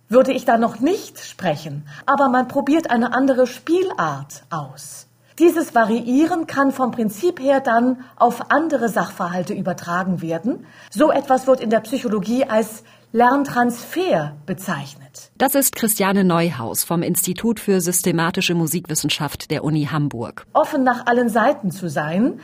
würde 0.08 0.30
ich 0.30 0.44
da 0.44 0.58
noch 0.58 0.78
nicht 0.78 1.18
sprechen, 1.18 1.88
aber 2.06 2.28
man 2.28 2.46
probiert 2.46 2.88
eine 2.88 3.12
andere 3.12 3.48
Spielart 3.48 4.44
aus. 4.48 5.08
Dieses 5.40 5.74
Variieren 5.74 6.46
kann 6.46 6.70
vom 6.70 6.92
Prinzip 6.92 7.40
her 7.40 7.58
dann 7.58 8.04
auf 8.14 8.52
andere 8.52 8.90
Sachverhalte 8.90 9.54
übertragen 9.54 10.22
werden. 10.22 10.66
So 10.90 11.10
etwas 11.10 11.48
wird 11.48 11.60
in 11.60 11.70
der 11.70 11.80
Psychologie 11.80 12.44
als 12.44 12.84
Lerntransfer 13.12 14.36
bezeichnet. 14.46 15.32
Das 15.36 15.56
ist 15.56 15.74
Christiane 15.74 16.22
Neuhaus 16.22 16.84
vom 16.84 17.02
Institut 17.02 17.58
für 17.58 17.80
systematische 17.80 18.54
Musikwissenschaft 18.54 19.50
der 19.50 19.64
Uni 19.64 19.88
Hamburg. 19.90 20.46
Offen 20.52 20.84
nach 20.84 21.06
allen 21.06 21.28
Seiten 21.28 21.72
zu 21.72 21.88
sein, 21.88 22.38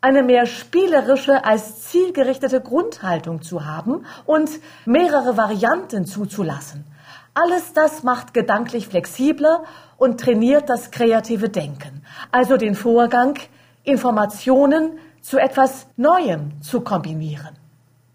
eine 0.00 0.24
mehr 0.24 0.46
spielerische 0.46 1.44
als 1.44 1.82
zielgerichtete 1.90 2.60
Grundhaltung 2.60 3.42
zu 3.42 3.64
haben 3.64 4.06
und 4.26 4.50
mehrere 4.86 5.36
Varianten 5.36 6.04
zuzulassen. 6.04 6.84
Alles 7.34 7.72
das 7.72 8.02
macht 8.02 8.34
gedanklich 8.34 8.88
flexibler 8.88 9.62
und 9.98 10.18
trainiert 10.18 10.68
das 10.68 10.90
kreative 10.90 11.48
Denken, 11.48 12.02
also 12.32 12.56
den 12.56 12.74
Vorgang, 12.74 13.38
Informationen 13.84 14.98
zu 15.22 15.38
etwas 15.38 15.86
Neuem 15.96 16.60
zu 16.60 16.80
kombinieren. 16.80 17.57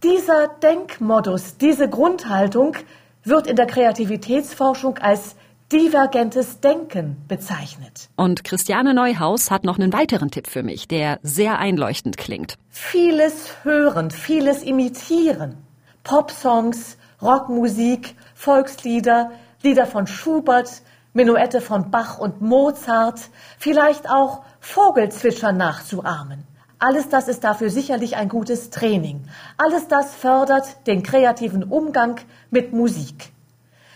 Dieser 0.03 0.49
Denkmodus, 0.61 1.55
diese 1.57 1.89
Grundhaltung 1.89 2.75
wird 3.23 3.47
in 3.47 3.55
der 3.55 3.67
Kreativitätsforschung 3.67 4.97
als 4.97 5.37
divergentes 5.71 6.59
Denken 6.59 7.23
bezeichnet. 7.29 8.09
Und 8.17 8.43
Christiane 8.43 8.93
Neuhaus 8.93 9.49
hat 9.49 9.63
noch 9.63 9.79
einen 9.79 9.93
weiteren 9.93 10.29
Tipp 10.29 10.47
für 10.47 10.61
mich, 10.61 10.89
der 10.89 11.19
sehr 11.23 11.57
einleuchtend 11.57 12.17
klingt. 12.17 12.55
Vieles 12.69 13.63
hören, 13.63 14.11
vieles 14.11 14.61
imitieren. 14.61 15.55
Popsongs, 16.03 16.97
Rockmusik, 17.21 18.15
Volkslieder, 18.35 19.31
Lieder 19.61 19.87
von 19.87 20.05
Schubert, 20.05 20.81
Menuette 21.13 21.61
von 21.61 21.91
Bach 21.91 22.17
und 22.17 22.41
Mozart, 22.41 23.21
vielleicht 23.57 24.09
auch 24.09 24.43
Vogelzwitschern 24.59 25.55
nachzuahmen. 25.55 26.43
Alles 26.85 27.07
das 27.07 27.29
ist 27.29 27.45
dafür 27.45 27.69
sicherlich 27.69 28.17
ein 28.17 28.27
gutes 28.27 28.69
Training. 28.69 29.23
Alles 29.55 29.87
das 29.87 30.13
fördert 30.15 30.85
den 30.85 31.01
kreativen 31.01 31.63
Umgang 31.63 32.19
mit 32.51 32.73
Musik. 32.73 33.31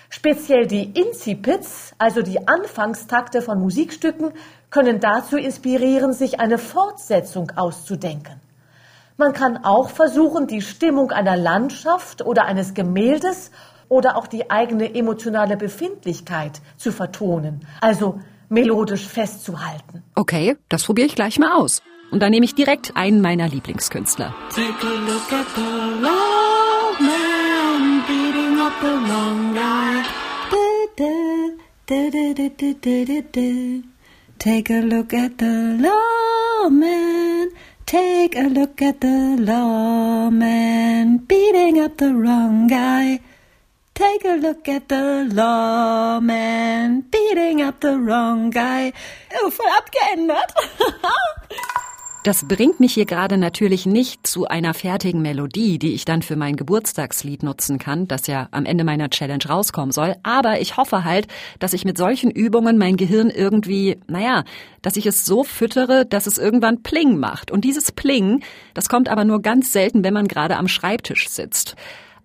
Speziell 0.10 0.68
die 0.68 0.94
Incipits, 0.98 1.92
also 1.98 2.22
die 2.22 2.48
Anfangstakte 2.48 3.42
von 3.42 3.60
Musikstücken, 3.60 4.32
können 4.70 5.02
dazu 5.02 5.36
inspirieren, 5.36 6.14
sich 6.14 6.40
eine 6.40 6.58
Fortsetzung 6.58 7.52
auszudenken. 7.58 8.40
Man 9.18 9.34
kann 9.34 9.66
auch 9.66 9.90
versuchen, 9.90 10.48
die 10.48 10.62
Stimmung 10.62 11.12
einer 11.12 11.36
Landschaft 11.36 12.26
oder 12.26 12.46
eines 12.46 12.74
Gemäldes 12.74 13.52
oder 13.90 14.16
auch 14.16 14.28
die 14.28 14.50
eigene 14.50 14.96
emotionale 14.96 15.58
Befindlichkeit 15.58 16.62
zu 16.78 16.94
vertonen, 16.94 17.68
also 17.82 18.22
melodisch 18.48 19.06
festzuhalten. 19.06 20.04
Okay, 20.16 20.56
das 20.70 20.86
probiere 20.86 21.08
ich 21.08 21.16
gleich 21.16 21.38
mal 21.38 21.52
aus. 21.52 21.82
Und 22.12 22.22
da 22.22 22.30
nehme 22.30 22.46
ich 22.46 22.56
direkt 22.56 22.96
einen 22.96 23.22
meiner 23.22 23.48
Lieblingskünstler. 23.48 24.34
Take 24.50 24.70
a 24.82 24.94
look 25.06 25.32
at 25.34 25.48
the 25.56 25.62
long 26.02 26.96
man 27.00 28.04
beating 28.08 28.60
up 28.60 28.74
the 28.82 28.88
long 28.88 29.54
guy. 29.54 30.04
Take 34.40 34.70
a 34.70 34.82
look 34.82 35.14
at 35.14 35.38
the 35.40 35.78
lawman. 35.82 37.50
Take 37.86 38.36
a 38.36 38.50
look 38.50 38.82
at 38.82 39.02
the 39.02 39.38
lawman 39.40 41.18
beating 41.28 41.80
up 41.82 41.98
the 41.98 42.14
wrong 42.14 42.68
guy. 42.68 43.20
Take 43.94 44.26
a 44.26 44.36
look 44.36 44.68
at 44.68 44.90
the 44.90 45.28
lawman 45.34 47.02
beating 47.10 47.62
up 47.62 47.80
the 47.80 47.98
wrong 47.98 48.52
guy. 48.52 48.94
Oh, 49.42 49.50
voll 49.50 49.72
abgeändert. 49.78 50.54
Das 52.28 52.44
bringt 52.46 52.82
mich 52.82 52.94
hier 52.94 53.06
gerade 53.06 53.38
natürlich 53.38 53.86
nicht 53.86 54.28
zu 54.28 54.50
einer 54.50 54.74
fertigen 54.74 55.22
Melodie, 55.22 55.80
die 55.80 55.94
ich 55.94 56.04
dann 56.04 56.22
für 56.22 56.36
mein 56.36 56.58
Geburtstagslied 56.58 57.42
nutzen 57.42 57.80
kann, 57.80 58.06
das 58.06 58.28
ja 58.28 58.50
am 58.52 58.66
Ende 58.66 58.84
meiner 58.84 59.10
Challenge 59.10 59.46
rauskommen 59.48 59.94
soll. 59.94 60.14
Aber 60.24 60.60
ich 60.60 60.76
hoffe 60.76 61.06
halt, 61.06 61.28
dass 61.60 61.72
ich 61.72 61.86
mit 61.86 61.98
solchen 61.98 62.30
Übungen 62.30 62.78
mein 62.78 62.98
Gehirn 62.98 63.30
irgendwie, 63.30 63.98
naja, 64.08 64.44
dass 64.82 64.98
ich 64.98 65.06
es 65.06 65.26
so 65.26 65.46
füttere, 65.46 66.06
dass 66.06 66.28
es 66.28 66.38
irgendwann 66.38 66.84
Pling 66.84 67.18
macht. 67.18 67.50
Und 67.50 67.64
dieses 67.64 67.94
Pling, 67.94 68.44
das 68.74 68.90
kommt 68.90 69.08
aber 69.08 69.24
nur 69.24 69.42
ganz 69.42 69.72
selten, 69.72 70.04
wenn 70.04 70.14
man 70.14 70.28
gerade 70.28 70.58
am 70.58 70.68
Schreibtisch 70.68 71.30
sitzt. 71.30 71.78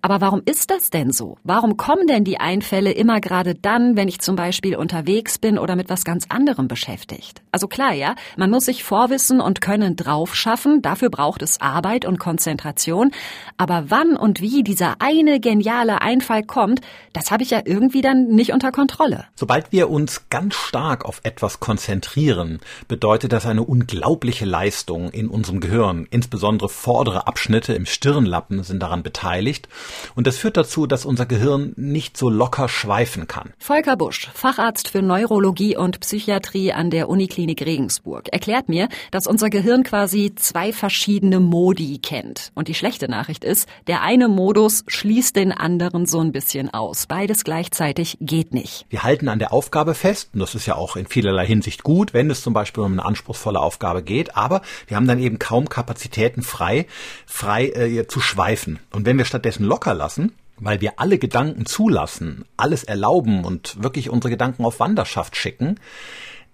Aber 0.04 0.20
warum 0.20 0.42
ist 0.44 0.72
das 0.72 0.90
denn 0.90 1.12
so? 1.12 1.38
Warum 1.44 1.76
kommen 1.76 2.08
denn 2.08 2.24
die 2.24 2.40
Einfälle 2.40 2.90
immer 2.90 3.20
gerade 3.20 3.54
dann, 3.54 3.96
wenn 3.96 4.08
ich 4.08 4.18
zum 4.18 4.34
Beispiel 4.34 4.74
unterwegs 4.74 5.38
bin 5.38 5.60
oder 5.60 5.76
mit 5.76 5.88
was 5.90 6.02
ganz 6.02 6.26
anderem 6.28 6.66
beschäftigt? 6.66 7.40
Also 7.52 7.68
klar, 7.68 7.92
ja, 7.92 8.16
man 8.36 8.50
muss 8.50 8.64
sich 8.64 8.82
Vorwissen 8.82 9.40
und 9.40 9.60
Können 9.60 9.94
drauf 9.94 10.34
schaffen, 10.34 10.82
dafür 10.82 11.08
braucht 11.08 11.40
es 11.40 11.60
Arbeit 11.60 12.04
und 12.04 12.18
Konzentration. 12.18 13.12
Aber 13.56 13.84
wann 13.90 14.16
und 14.16 14.40
wie 14.40 14.64
dieser 14.64 14.96
eine 14.98 15.38
geniale 15.38 16.02
Einfall 16.02 16.42
kommt, 16.42 16.80
das 17.12 17.30
habe 17.30 17.44
ich 17.44 17.50
ja 17.50 17.60
irgendwie 17.64 18.00
dann 18.00 18.26
nicht 18.26 18.52
unter 18.52 18.72
Kontrolle. 18.72 19.26
Sobald 19.36 19.70
wir 19.70 19.88
uns 19.88 20.28
ganz 20.30 20.56
stark 20.56 21.04
auf 21.04 21.20
etwas 21.22 21.60
konzentrieren, 21.60 22.58
bedeutet 22.88 23.32
das 23.32 23.46
eine 23.46 23.62
unglaubliche 23.62 24.46
Leistung 24.46 25.10
in 25.10 25.28
unserem 25.28 25.60
Gehirn. 25.60 26.08
Insbesondere 26.10 26.68
vordere 26.68 27.28
Abschnitte 27.28 27.72
im 27.74 27.86
Stirnlappen 27.86 28.64
sind 28.64 28.82
daran 28.82 29.04
beteiligt. 29.04 29.68
Und 30.14 30.26
das 30.26 30.38
führt 30.38 30.56
dazu, 30.56 30.86
dass 30.86 31.04
unser 31.04 31.26
Gehirn 31.26 31.72
nicht 31.76 32.16
so 32.16 32.28
locker 32.28 32.68
schweifen 32.68 33.26
kann. 33.26 33.52
Volker 33.58 33.96
Busch, 33.96 34.30
Facharzt 34.34 34.88
für 34.88 35.02
Neurologie 35.02 35.76
und 35.76 36.00
Psychiatrie 36.00 36.72
an 36.72 36.90
der 36.90 37.08
Uniklinik 37.08 37.62
Regensburg, 37.62 38.28
erklärt 38.32 38.68
mir, 38.68 38.88
dass 39.10 39.26
unser 39.26 39.50
Gehirn 39.50 39.82
quasi 39.82 40.34
zwei 40.34 40.72
verschiedene 40.72 41.40
Modi 41.40 41.98
kennt. 41.98 42.52
Und 42.54 42.68
die 42.68 42.74
schlechte 42.74 43.08
Nachricht 43.08 43.44
ist, 43.44 43.68
der 43.86 44.02
eine 44.02 44.28
Modus 44.28 44.84
schließt 44.86 45.36
den 45.36 45.52
anderen 45.52 46.06
so 46.06 46.20
ein 46.20 46.32
bisschen 46.32 46.72
aus. 46.72 47.06
Beides 47.06 47.44
gleichzeitig 47.44 48.18
geht 48.20 48.54
nicht. 48.54 48.86
Wir 48.90 49.02
halten 49.02 49.28
an 49.28 49.38
der 49.38 49.52
Aufgabe 49.52 49.94
fest, 49.94 50.30
und 50.32 50.40
das 50.40 50.54
ist 50.54 50.66
ja 50.66 50.76
auch 50.76 50.96
in 50.96 51.06
vielerlei 51.06 51.46
Hinsicht 51.46 51.82
gut, 51.82 52.14
wenn 52.14 52.30
es 52.30 52.42
zum 52.42 52.54
Beispiel 52.54 52.84
um 52.84 52.92
eine 52.92 53.04
anspruchsvolle 53.04 53.60
Aufgabe 53.60 54.02
geht, 54.02 54.36
aber 54.36 54.62
wir 54.86 54.96
haben 54.96 55.06
dann 55.06 55.18
eben 55.18 55.38
kaum 55.38 55.68
Kapazitäten 55.68 56.42
frei, 56.42 56.86
frei 57.26 57.68
äh, 57.68 58.06
zu 58.06 58.20
schweifen. 58.20 58.78
Und 58.92 59.06
wenn 59.06 59.18
wir 59.18 59.24
stattdessen 59.24 59.64
locker 59.64 59.81
locker 59.82 59.94
lassen, 59.94 60.32
weil 60.58 60.80
wir 60.80 61.00
alle 61.00 61.18
Gedanken 61.18 61.66
zulassen, 61.66 62.44
alles 62.56 62.84
erlauben 62.84 63.44
und 63.44 63.82
wirklich 63.82 64.10
unsere 64.10 64.30
Gedanken 64.30 64.64
auf 64.64 64.78
Wanderschaft 64.78 65.36
schicken, 65.36 65.80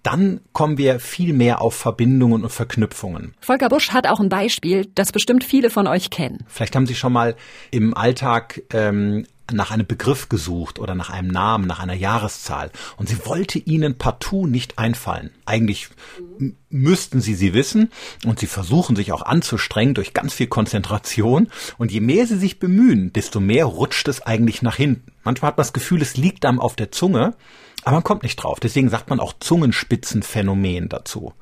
dann 0.01 0.39
kommen 0.53 0.77
wir 0.77 0.99
viel 0.99 1.33
mehr 1.33 1.61
auf 1.61 1.75
Verbindungen 1.75 2.43
und 2.43 2.49
Verknüpfungen. 2.49 3.35
Volker 3.41 3.69
Busch 3.69 3.91
hat 3.91 4.07
auch 4.07 4.19
ein 4.19 4.29
Beispiel, 4.29 4.87
das 4.95 5.11
bestimmt 5.11 5.43
viele 5.43 5.69
von 5.69 5.87
euch 5.87 6.09
kennen. 6.09 6.45
Vielleicht 6.47 6.75
haben 6.75 6.87
Sie 6.87 6.95
schon 6.95 7.13
mal 7.13 7.35
im 7.69 7.93
Alltag 7.93 8.63
ähm, 8.73 9.27
nach 9.51 9.71
einem 9.71 9.85
Begriff 9.85 10.29
gesucht 10.29 10.79
oder 10.79 10.95
nach 10.95 11.09
einem 11.09 11.29
Namen, 11.29 11.67
nach 11.67 11.79
einer 11.79 11.93
Jahreszahl 11.93 12.71
und 12.97 13.09
sie 13.09 13.25
wollte 13.25 13.59
ihnen 13.59 13.97
partout 13.97 14.47
nicht 14.47 14.77
einfallen. 14.77 15.31
Eigentlich 15.45 15.89
müssten 16.69 17.21
sie 17.21 17.35
sie 17.35 17.53
wissen 17.53 17.91
und 18.25 18.39
sie 18.39 18.47
versuchen 18.47 18.95
sich 18.95 19.11
auch 19.11 19.21
anzustrengen 19.21 19.93
durch 19.93 20.13
ganz 20.13 20.33
viel 20.33 20.47
Konzentration 20.47 21.49
und 21.77 21.91
je 21.91 22.01
mehr 22.01 22.27
sie 22.27 22.37
sich 22.37 22.59
bemühen, 22.59 23.11
desto 23.13 23.39
mehr 23.39 23.65
rutscht 23.65 24.07
es 24.07 24.21
eigentlich 24.21 24.61
nach 24.61 24.75
hinten. 24.75 25.11
Manchmal 25.23 25.49
hat 25.49 25.57
man 25.57 25.63
das 25.63 25.73
Gefühl, 25.73 26.01
es 26.01 26.17
liegt 26.17 26.45
einem 26.45 26.59
auf 26.59 26.75
der 26.75 26.91
Zunge, 26.91 27.35
aber 27.83 27.97
man 27.97 28.03
kommt 28.03 28.23
nicht 28.23 28.37
drauf. 28.37 28.59
Deswegen 28.59 28.89
sagt 28.89 29.09
man 29.09 29.19
auch 29.19 29.33
Zungenspitzenphänomen 29.39 30.89
dazu. 30.89 31.33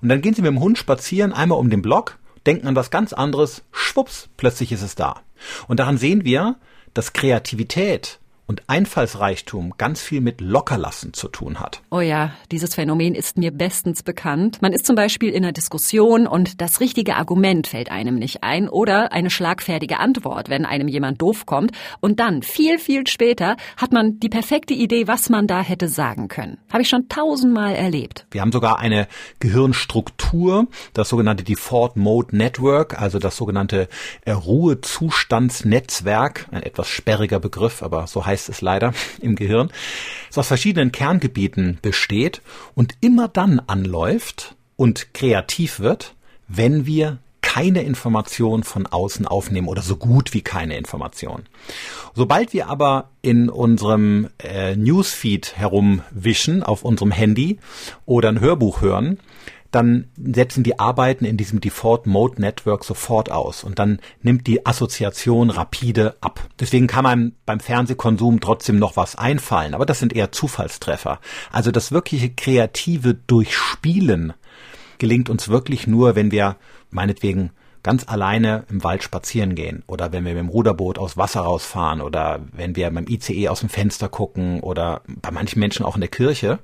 Und 0.00 0.08
dann 0.08 0.20
gehen 0.20 0.34
sie 0.34 0.42
mit 0.42 0.50
dem 0.50 0.60
Hund 0.60 0.78
spazieren, 0.78 1.32
einmal 1.32 1.58
um 1.58 1.70
den 1.70 1.82
Block, 1.82 2.18
denken 2.46 2.66
an 2.66 2.76
was 2.76 2.90
ganz 2.90 3.12
anderes, 3.12 3.62
schwupps, 3.72 4.28
plötzlich 4.36 4.72
ist 4.72 4.82
es 4.82 4.94
da. 4.94 5.22
Und 5.68 5.80
daran 5.80 5.98
sehen 5.98 6.24
wir, 6.24 6.56
dass 6.94 7.12
Kreativität 7.12 8.20
und 8.46 8.62
Einfallsreichtum 8.66 9.74
ganz 9.78 10.02
viel 10.02 10.20
mit 10.20 10.40
Lockerlassen 10.40 11.14
zu 11.14 11.28
tun 11.28 11.60
hat. 11.60 11.80
Oh 11.90 12.00
ja, 12.00 12.32
dieses 12.50 12.74
Phänomen 12.74 13.14
ist 13.14 13.38
mir 13.38 13.50
bestens 13.50 14.02
bekannt. 14.02 14.60
Man 14.60 14.72
ist 14.72 14.84
zum 14.84 14.96
Beispiel 14.96 15.30
in 15.30 15.44
einer 15.44 15.52
Diskussion 15.52 16.26
und 16.26 16.60
das 16.60 16.80
richtige 16.80 17.16
Argument 17.16 17.66
fällt 17.66 17.90
einem 17.90 18.16
nicht 18.16 18.42
ein 18.42 18.68
oder 18.68 19.12
eine 19.12 19.30
schlagfertige 19.30 19.98
Antwort, 19.98 20.50
wenn 20.50 20.66
einem 20.66 20.88
jemand 20.88 21.22
doof 21.22 21.46
kommt. 21.46 21.72
Und 22.00 22.20
dann, 22.20 22.42
viel, 22.42 22.78
viel 22.78 23.06
später, 23.06 23.56
hat 23.78 23.92
man 23.92 24.20
die 24.20 24.28
perfekte 24.28 24.74
Idee, 24.74 25.08
was 25.08 25.30
man 25.30 25.46
da 25.46 25.62
hätte 25.62 25.88
sagen 25.88 26.28
können. 26.28 26.58
Habe 26.70 26.82
ich 26.82 26.90
schon 26.90 27.08
tausendmal 27.08 27.74
erlebt. 27.74 28.26
Wir 28.30 28.42
haben 28.42 28.52
sogar 28.52 28.78
eine 28.78 29.08
Gehirnstruktur, 29.40 30.66
das 30.92 31.08
sogenannte 31.08 31.44
Default 31.44 31.96
Mode 31.96 32.36
Network, 32.36 33.00
also 33.00 33.18
das 33.18 33.36
sogenannte 33.36 33.88
Ruhezustandsnetzwerk, 34.26 36.46
ein 36.50 36.62
etwas 36.62 36.88
sperriger 36.88 37.40
Begriff, 37.40 37.82
aber 37.82 38.06
so 38.06 38.26
heißt 38.26 38.33
heißt 38.34 38.48
es 38.48 38.60
leider 38.60 38.92
im 39.20 39.36
Gehirn, 39.36 39.70
das 40.28 40.38
aus 40.38 40.48
verschiedenen 40.48 40.92
Kerngebieten 40.92 41.78
besteht 41.80 42.42
und 42.74 42.94
immer 43.00 43.28
dann 43.28 43.60
anläuft 43.60 44.56
und 44.76 45.14
kreativ 45.14 45.78
wird, 45.78 46.14
wenn 46.48 46.84
wir 46.84 47.18
keine 47.40 47.82
Information 47.82 48.64
von 48.64 48.86
außen 48.86 49.28
aufnehmen 49.28 49.68
oder 49.68 49.82
so 49.82 49.96
gut 49.96 50.34
wie 50.34 50.40
keine 50.40 50.76
Information. 50.76 51.44
Sobald 52.14 52.52
wir 52.52 52.68
aber 52.68 53.10
in 53.22 53.48
unserem 53.48 54.28
äh, 54.42 54.74
Newsfeed 54.74 55.56
herumwischen 55.56 56.64
auf 56.64 56.82
unserem 56.84 57.12
Handy 57.12 57.58
oder 58.06 58.30
ein 58.30 58.40
Hörbuch 58.40 58.80
hören, 58.80 59.20
dann 59.74 60.08
setzen 60.16 60.62
die 60.62 60.78
Arbeiten 60.78 61.24
in 61.24 61.36
diesem 61.36 61.60
Default 61.60 62.06
Mode 62.06 62.40
Network 62.40 62.84
sofort 62.84 63.30
aus 63.30 63.64
und 63.64 63.78
dann 63.78 63.98
nimmt 64.22 64.46
die 64.46 64.64
Assoziation 64.64 65.50
rapide 65.50 66.16
ab. 66.20 66.48
Deswegen 66.60 66.86
kann 66.86 67.02
man 67.02 67.32
beim 67.44 67.60
Fernsehkonsum 67.60 68.40
trotzdem 68.40 68.78
noch 68.78 68.96
was 68.96 69.16
einfallen, 69.16 69.74
aber 69.74 69.86
das 69.86 69.98
sind 69.98 70.14
eher 70.14 70.32
Zufallstreffer. 70.32 71.18
Also 71.50 71.70
das 71.72 71.90
wirkliche 71.90 72.30
kreative 72.30 73.14
Durchspielen 73.14 74.32
gelingt 74.98 75.28
uns 75.28 75.48
wirklich 75.48 75.86
nur, 75.86 76.14
wenn 76.14 76.30
wir 76.30 76.56
meinetwegen 76.90 77.50
ganz 77.82 78.08
alleine 78.08 78.64
im 78.70 78.82
Wald 78.84 79.02
spazieren 79.02 79.54
gehen 79.54 79.82
oder 79.86 80.12
wenn 80.12 80.24
wir 80.24 80.32
mit 80.34 80.40
dem 80.40 80.48
Ruderboot 80.48 80.98
aus 80.98 81.16
Wasser 81.16 81.42
rausfahren 81.42 82.00
oder 82.00 82.40
wenn 82.52 82.76
wir 82.76 82.90
beim 82.90 83.06
ICE 83.08 83.48
aus 83.48 83.60
dem 83.60 83.68
Fenster 83.68 84.08
gucken 84.08 84.60
oder 84.60 85.02
bei 85.06 85.30
manchen 85.30 85.58
Menschen 85.58 85.84
auch 85.84 85.96
in 85.96 86.00
der 86.00 86.10
Kirche. 86.10 86.60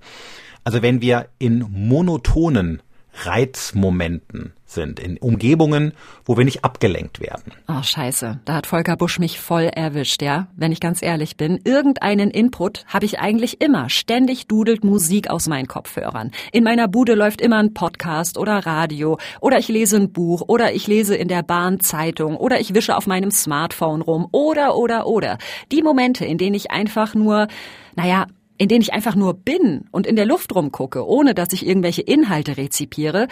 Also 0.64 0.80
wenn 0.80 1.00
wir 1.00 1.28
in 1.38 1.66
monotonen 1.70 2.82
Reizmomenten 3.12 4.52
sind, 4.70 5.00
in 5.00 5.18
Umgebungen, 5.18 5.92
wo 6.24 6.36
wir 6.36 6.44
nicht 6.44 6.64
abgelenkt 6.64 7.20
werden. 7.20 7.52
Oh, 7.68 7.82
scheiße. 7.82 8.40
Da 8.44 8.54
hat 8.54 8.66
Volker 8.66 8.96
Busch 8.96 9.18
mich 9.18 9.40
voll 9.40 9.64
erwischt, 9.64 10.22
ja? 10.22 10.46
Wenn 10.56 10.72
ich 10.72 10.80
ganz 10.80 11.02
ehrlich 11.02 11.36
bin. 11.36 11.58
Irgendeinen 11.64 12.30
Input 12.30 12.84
habe 12.86 13.04
ich 13.04 13.18
eigentlich 13.18 13.60
immer. 13.60 13.90
Ständig 13.90 14.46
dudelt 14.46 14.84
Musik 14.84 15.28
aus 15.28 15.48
meinen 15.48 15.66
Kopfhörern. 15.66 16.30
In 16.52 16.64
meiner 16.64 16.88
Bude 16.88 17.14
läuft 17.14 17.40
immer 17.40 17.58
ein 17.58 17.74
Podcast 17.74 18.38
oder 18.38 18.64
Radio 18.64 19.18
oder 19.40 19.58
ich 19.58 19.68
lese 19.68 19.96
ein 19.96 20.12
Buch 20.12 20.42
oder 20.46 20.72
ich 20.72 20.86
lese 20.86 21.16
in 21.16 21.28
der 21.28 21.42
Bahn 21.42 21.80
Zeitung 21.80 22.36
oder 22.36 22.60
ich 22.60 22.74
wische 22.74 22.96
auf 22.96 23.06
meinem 23.06 23.30
Smartphone 23.30 24.02
rum 24.02 24.28
oder, 24.30 24.76
oder, 24.76 25.06
oder. 25.06 25.38
Die 25.72 25.82
Momente, 25.82 26.24
in 26.24 26.38
denen 26.38 26.54
ich 26.54 26.70
einfach 26.70 27.14
nur, 27.14 27.48
naja, 27.96 28.26
in 28.60 28.68
denen 28.68 28.82
ich 28.82 28.92
einfach 28.92 29.14
nur 29.14 29.32
bin 29.32 29.86
und 29.90 30.06
in 30.06 30.16
der 30.16 30.26
Luft 30.26 30.54
rumgucke, 30.54 31.08
ohne 31.08 31.32
dass 31.32 31.54
ich 31.54 31.66
irgendwelche 31.66 32.02
Inhalte 32.02 32.58
rezipiere, 32.58 33.26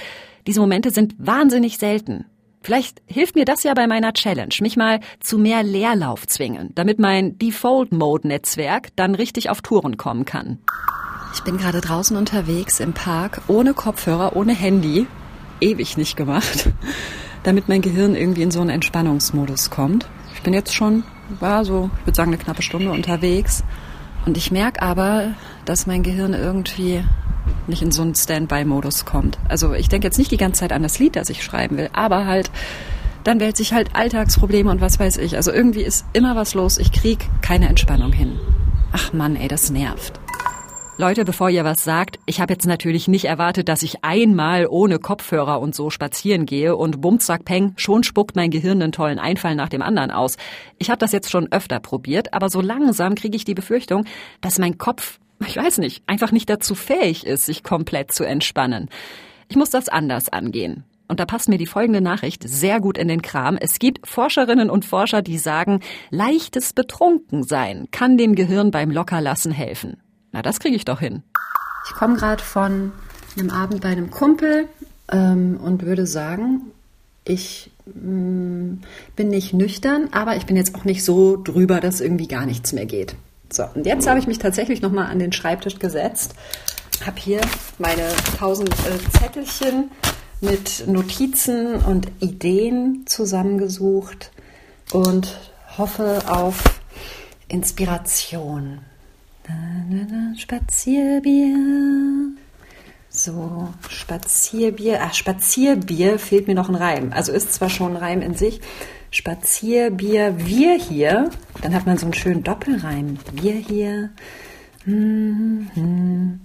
diese 0.47 0.59
Momente 0.59 0.91
sind 0.91 1.15
wahnsinnig 1.19 1.77
selten. 1.77 2.25
Vielleicht 2.63 3.03
hilft 3.05 3.35
mir 3.35 3.45
das 3.45 3.63
ja 3.63 3.75
bei 3.75 3.87
meiner 3.87 4.15
Challenge, 4.15 4.55
mich 4.63 4.79
mal 4.79 5.01
zu 5.21 5.37
mehr 5.37 5.63
Leerlauf 5.63 6.27
zwingen, 6.27 6.71
damit 6.75 6.99
mein 6.99 7.37
Default-Mode-Netzwerk 7.37 8.89
dann 8.97 9.15
richtig 9.15 9.51
auf 9.51 9.61
Touren 9.61 9.99
kommen 9.99 10.25
kann. 10.25 10.61
Ich 11.35 11.43
bin 11.43 11.59
gerade 11.59 11.83
draußen 11.83 12.17
unterwegs 12.17 12.81
im 12.81 12.95
Park, 12.95 13.43
ohne 13.49 13.75
Kopfhörer, 13.75 14.35
ohne 14.35 14.55
Handy. 14.55 15.07
Ewig 15.61 15.99
nicht 15.99 16.17
gemacht. 16.17 16.71
Damit 17.43 17.69
mein 17.69 17.83
Gehirn 17.83 18.17
irgendwie 18.17 18.43
in 18.43 18.51
so 18.51 18.63
einen 18.63 18.71
Entspannungsmodus 18.71 19.69
kommt. 19.69 20.09
Ich 20.35 20.41
bin 20.41 20.55
jetzt 20.55 20.75
schon, 20.75 21.05
war 21.39 21.67
so, 21.67 21.91
ich 22.01 22.07
würde 22.07 22.17
sagen, 22.17 22.31
eine 22.31 22.43
knappe 22.43 22.63
Stunde 22.63 22.91
unterwegs. 22.93 23.63
Und 24.27 24.37
ich 24.37 24.51
merke 24.51 24.83
aber, 24.83 25.35
dass 25.65 25.87
mein 25.87 26.03
Gehirn 26.03 26.35
irgendwie 26.35 27.03
nicht 27.67 27.83
in 27.83 27.93
so 27.93 28.03
einen 28.03 28.15
Standby-Modus 28.15 29.05
kommt. 29.05 29.39
Also 29.49 29.75
ich 29.75 29.89
denke 29.89 30.07
jetzt 30.07 30.19
nicht 30.19 30.31
die 30.31 30.37
ganze 30.37 30.61
Zeit 30.61 30.73
an 30.73 30.83
das 30.83 30.99
Lied, 30.99 31.17
das 31.17 31.31
ich 31.31 31.43
schreiben 31.43 31.77
will, 31.77 31.91
aber 31.93 32.27
halt, 32.27 32.51
dann 33.25 33.41
wählt 33.41 33.57
sich 33.57 33.73
halt 33.73 33.95
Alltagsprobleme 33.95 34.71
und 34.71 34.81
was 34.81 34.99
weiß 34.99 35.19
ich. 35.19 35.37
Also 35.37 35.53
irgendwie 35.53 35.83
ist 35.83 36.05
immer 36.13 36.37
was 36.37 36.55
los. 36.55 36.79
Ich 36.79 36.93
krieg 36.93 37.29
keine 37.43 37.69
Entspannung 37.69 38.13
hin. 38.13 38.39
Ach 38.93 39.13
Mann, 39.13 39.37
ey, 39.37 39.49
das 39.49 39.71
nervt. 39.71 40.18
Leute, 41.01 41.25
bevor 41.25 41.49
ihr 41.49 41.63
was 41.63 41.85
sagt, 41.85 42.19
ich 42.27 42.41
habe 42.41 42.55
jetzt 42.55 42.67
natürlich 42.67 43.07
nicht 43.07 43.27
erwartet, 43.27 43.69
dass 43.69 43.85
ich 43.85 44.03
einmal 44.03 44.67
ohne 44.67 44.99
Kopfhörer 44.99 45.61
und 45.61 45.73
so 45.73 45.91
spazieren 45.91 46.45
gehe 46.45 46.75
und 46.75 47.01
bumzack 47.01 47.45
peng, 47.45 47.73
schon 47.77 48.03
spuckt 48.03 48.35
mein 48.35 48.51
Gehirn 48.51 48.83
einen 48.83 48.91
tollen 48.91 49.21
Einfall 49.21 49.55
nach 49.55 49.69
dem 49.69 49.81
anderen 49.81 50.11
aus. 50.11 50.37
Ich 50.77 50.91
habe 50.91 50.99
das 50.99 51.13
jetzt 51.13 51.31
schon 51.31 51.53
öfter 51.53 51.79
probiert, 51.79 52.35
aber 52.35 52.51
so 52.51 52.61
langsam 52.61 53.15
kriege 53.15 53.37
ich 53.37 53.45
die 53.45 53.55
Befürchtung, 53.55 54.07
dass 54.41 54.59
mein 54.59 54.77
Kopf, 54.77 55.21
ich 55.47 55.57
weiß 55.57 55.79
nicht, 55.79 56.03
einfach 56.09 56.33
nicht 56.33 56.51
dazu 56.51 56.75
fähig 56.75 57.25
ist, 57.25 57.47
sich 57.47 57.63
komplett 57.63 58.11
zu 58.11 58.25
entspannen. 58.25 58.89
Ich 59.49 59.55
muss 59.55 59.71
das 59.71 59.89
anders 59.89 60.29
angehen. 60.29 60.83
Und 61.07 61.21
da 61.21 61.27
passt 61.27 61.49
mir 61.49 61.59
die 61.59 61.67
folgende 61.67 62.01
Nachricht 62.01 62.43
sehr 62.45 62.81
gut 62.81 62.99
in 62.99 63.07
den 63.07 63.23
Kram. 63.23 63.57
Es 63.57 63.79
gibt 63.79 64.05
Forscherinnen 64.05 64.69
und 64.69 64.85
Forscher, 64.85 65.23
die 65.23 65.39
sagen, 65.39 65.79
leichtes 66.11 66.73
Betrunkensein 66.73 67.87
kann 67.93 68.19
dem 68.19 68.35
Gehirn 68.35 68.73
beim 68.73 68.91
Lockerlassen 68.91 69.53
helfen. 69.53 69.99
Na, 70.33 70.43
das 70.43 70.61
kriege 70.61 70.77
ich 70.77 70.85
doch 70.85 71.01
hin. 71.01 71.23
Ich 71.87 71.95
komme 71.95 72.17
gerade 72.17 72.43
von 72.43 72.93
einem 73.39 73.51
Abend 73.51 73.81
bei 73.81 73.89
einem 73.89 74.11
Kumpel 74.11 74.69
ähm, 75.11 75.59
und 75.63 75.85
würde 75.85 76.07
sagen, 76.07 76.73
ich 77.25 77.71
mh, 77.87 77.95
mm, 77.95 78.81
bin 79.17 79.29
nicht 79.29 79.55
nüchtern, 79.55 80.09
aber 80.13 80.37
ich 80.37 80.47
bin 80.47 80.57
jetzt 80.57 80.75
auch 80.75 80.85
nicht 80.85 81.05
so 81.05 81.37
drüber, 81.43 81.81
dass 81.81 82.01
irgendwie 82.01 82.29
gar 82.29 82.47
nichts 82.47 82.73
mehr 82.73 82.87
geht. 82.87 83.17
So, 83.51 83.65
und 83.75 83.87
jetzt 83.87 84.07
habe 84.07 84.19
ich 84.19 84.27
mich 84.27 84.39
tatsächlich 84.39 84.83
nochmal 84.83 85.07
an 85.07 85.19
den 85.19 85.33
Schreibtisch 85.33 85.79
gesetzt, 85.79 86.35
habe 87.05 87.19
hier 87.19 87.41
meine 87.79 88.09
tausend 88.39 88.71
äh, 88.71 89.19
Zettelchen 89.19 89.91
mit 90.41 90.87
Notizen 90.87 91.77
und 91.77 92.09
Ideen 92.21 93.05
zusammengesucht 93.07 94.31
und 94.93 95.37
hoffe 95.77 96.23
auf 96.29 96.63
Inspiration. 97.49 98.81
Spazierbier. 100.37 101.57
So, 103.11 103.69
Spazierbier. 103.89 105.01
Ach, 105.03 105.15
Spazierbier 105.15 106.19
fehlt 106.19 106.47
mir 106.47 106.55
noch 106.55 106.69
ein 106.69 106.75
Reim. 106.75 107.13
Also 107.13 107.33
ist 107.33 107.53
zwar 107.53 107.71
schon 107.71 107.93
ein 107.93 108.03
Reim 108.03 108.23
in 108.23 108.35
sich. 108.35 108.61
Spazierbier, 109.11 110.35
wir 110.47 110.75
hier. 110.75 111.31
Dann 111.63 111.75
hat 111.75 111.87
man 111.87 111.99
so 111.99 112.07
einen 112.07 112.15
schönen 112.15 112.45
Doppelreim. 112.45 113.19
Wir 113.33 113.55
hier. 113.55 114.11
Hm. 114.85 116.41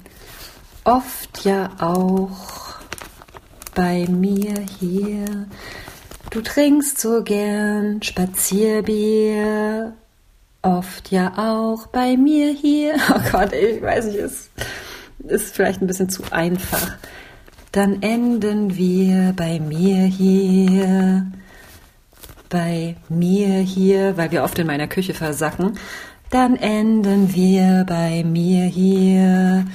Oft 0.83 1.45
ja 1.45 1.69
auch 1.79 2.75
bei 3.75 4.07
mir 4.07 4.53
hier. 4.79 5.47
Du 6.29 6.41
trinkst 6.41 6.99
so 6.99 7.23
gern 7.23 8.01
Spazierbier. 8.01 9.93
Oft 10.63 11.11
ja 11.11 11.33
auch 11.35 11.87
bei 11.87 12.15
mir 12.15 12.51
hier. 12.51 12.95
Oh 13.09 13.19
Gott, 13.31 13.51
ich 13.53 13.81
weiß 13.81 14.05
nicht, 14.05 14.17
es 14.17 14.49
ist 15.27 15.53
vielleicht 15.53 15.81
ein 15.81 15.87
bisschen 15.87 16.09
zu 16.09 16.23
einfach. 16.31 16.97
Dann 17.73 18.01
enden 18.01 18.77
wir 18.77 19.33
bei 19.35 19.59
mir 19.59 20.05
hier. 20.05 21.27
Bei 22.49 22.95
mir 23.09 23.59
hier, 23.59 24.15
weil 24.15 24.31
wir 24.31 24.43
oft 24.43 24.57
in 24.57 24.67
meiner 24.67 24.87
Küche 24.87 25.13
versacken. 25.13 25.77
Dann 26.29 26.55
enden 26.55 27.35
wir 27.35 27.83
bei 27.85 28.23
mir 28.23 28.65
hier. 28.65 29.65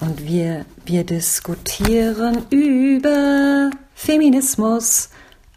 Und 0.00 0.26
wir, 0.26 0.64
wir 0.84 1.04
diskutieren 1.04 2.44
über 2.50 3.70
Feminismus, 3.94 5.10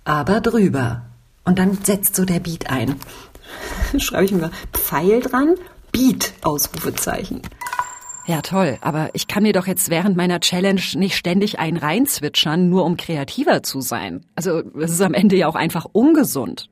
aber 0.04 0.39
drüber. 0.39 1.04
Und 1.45 1.58
dann 1.58 1.80
setzt 1.84 2.15
so 2.15 2.26
der 2.26 2.39
Beat 2.39 2.69
ein. 2.69 2.95
schreibe 3.97 4.25
ich 4.25 4.31
mir 4.31 4.51
Pfeil 4.73 5.21
dran, 5.21 5.55
Beat, 5.91 6.33
Ausrufezeichen. 6.41 7.41
Ja, 8.27 8.41
toll, 8.41 8.77
aber 8.81 9.09
ich 9.13 9.27
kann 9.27 9.43
mir 9.43 9.51
doch 9.51 9.67
jetzt 9.67 9.89
während 9.89 10.15
meiner 10.15 10.39
Challenge 10.39 10.81
nicht 10.93 11.15
ständig 11.15 11.59
einen 11.59 11.77
reinzwitschern, 11.77 12.69
nur 12.69 12.85
um 12.85 12.95
kreativer 12.95 13.63
zu 13.63 13.81
sein. 13.81 14.25
Also, 14.35 14.61
es 14.79 14.91
ist 14.91 15.01
am 15.01 15.15
Ende 15.15 15.35
ja 15.35 15.47
auch 15.47 15.55
einfach 15.55 15.85
ungesund. 15.91 16.69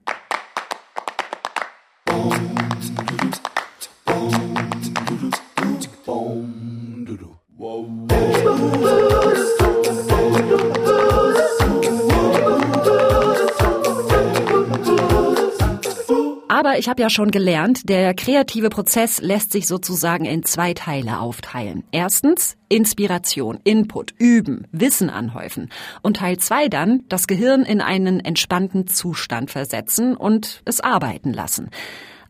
Aber 16.69 16.77
ich 16.77 16.88
habe 16.88 17.01
ja 17.01 17.10
schon 17.10 17.32
gelernt, 17.32 17.89
der 17.89 18.13
kreative 18.13 18.69
Prozess 18.69 19.19
lässt 19.21 19.51
sich 19.51 19.65
sozusagen 19.65 20.25
in 20.25 20.43
zwei 20.43 20.75
Teile 20.75 21.19
aufteilen. 21.19 21.84
Erstens 21.91 22.58
Inspiration, 22.69 23.58
Input, 23.63 24.13
Üben, 24.19 24.67
Wissen 24.71 25.10
anhäufen. 25.10 25.69
Und 26.03 26.17
Teil 26.17 26.38
zwei 26.38 26.67
dann 26.67 27.05
das 27.10 27.25
Gehirn 27.25 27.63
in 27.63 27.82
einen 27.82 28.19
entspannten 28.19 28.86
Zustand 28.86 29.49
versetzen 29.49 30.15
und 30.15 30.62
es 30.65 30.79
arbeiten 30.79 31.34
lassen. 31.34 31.71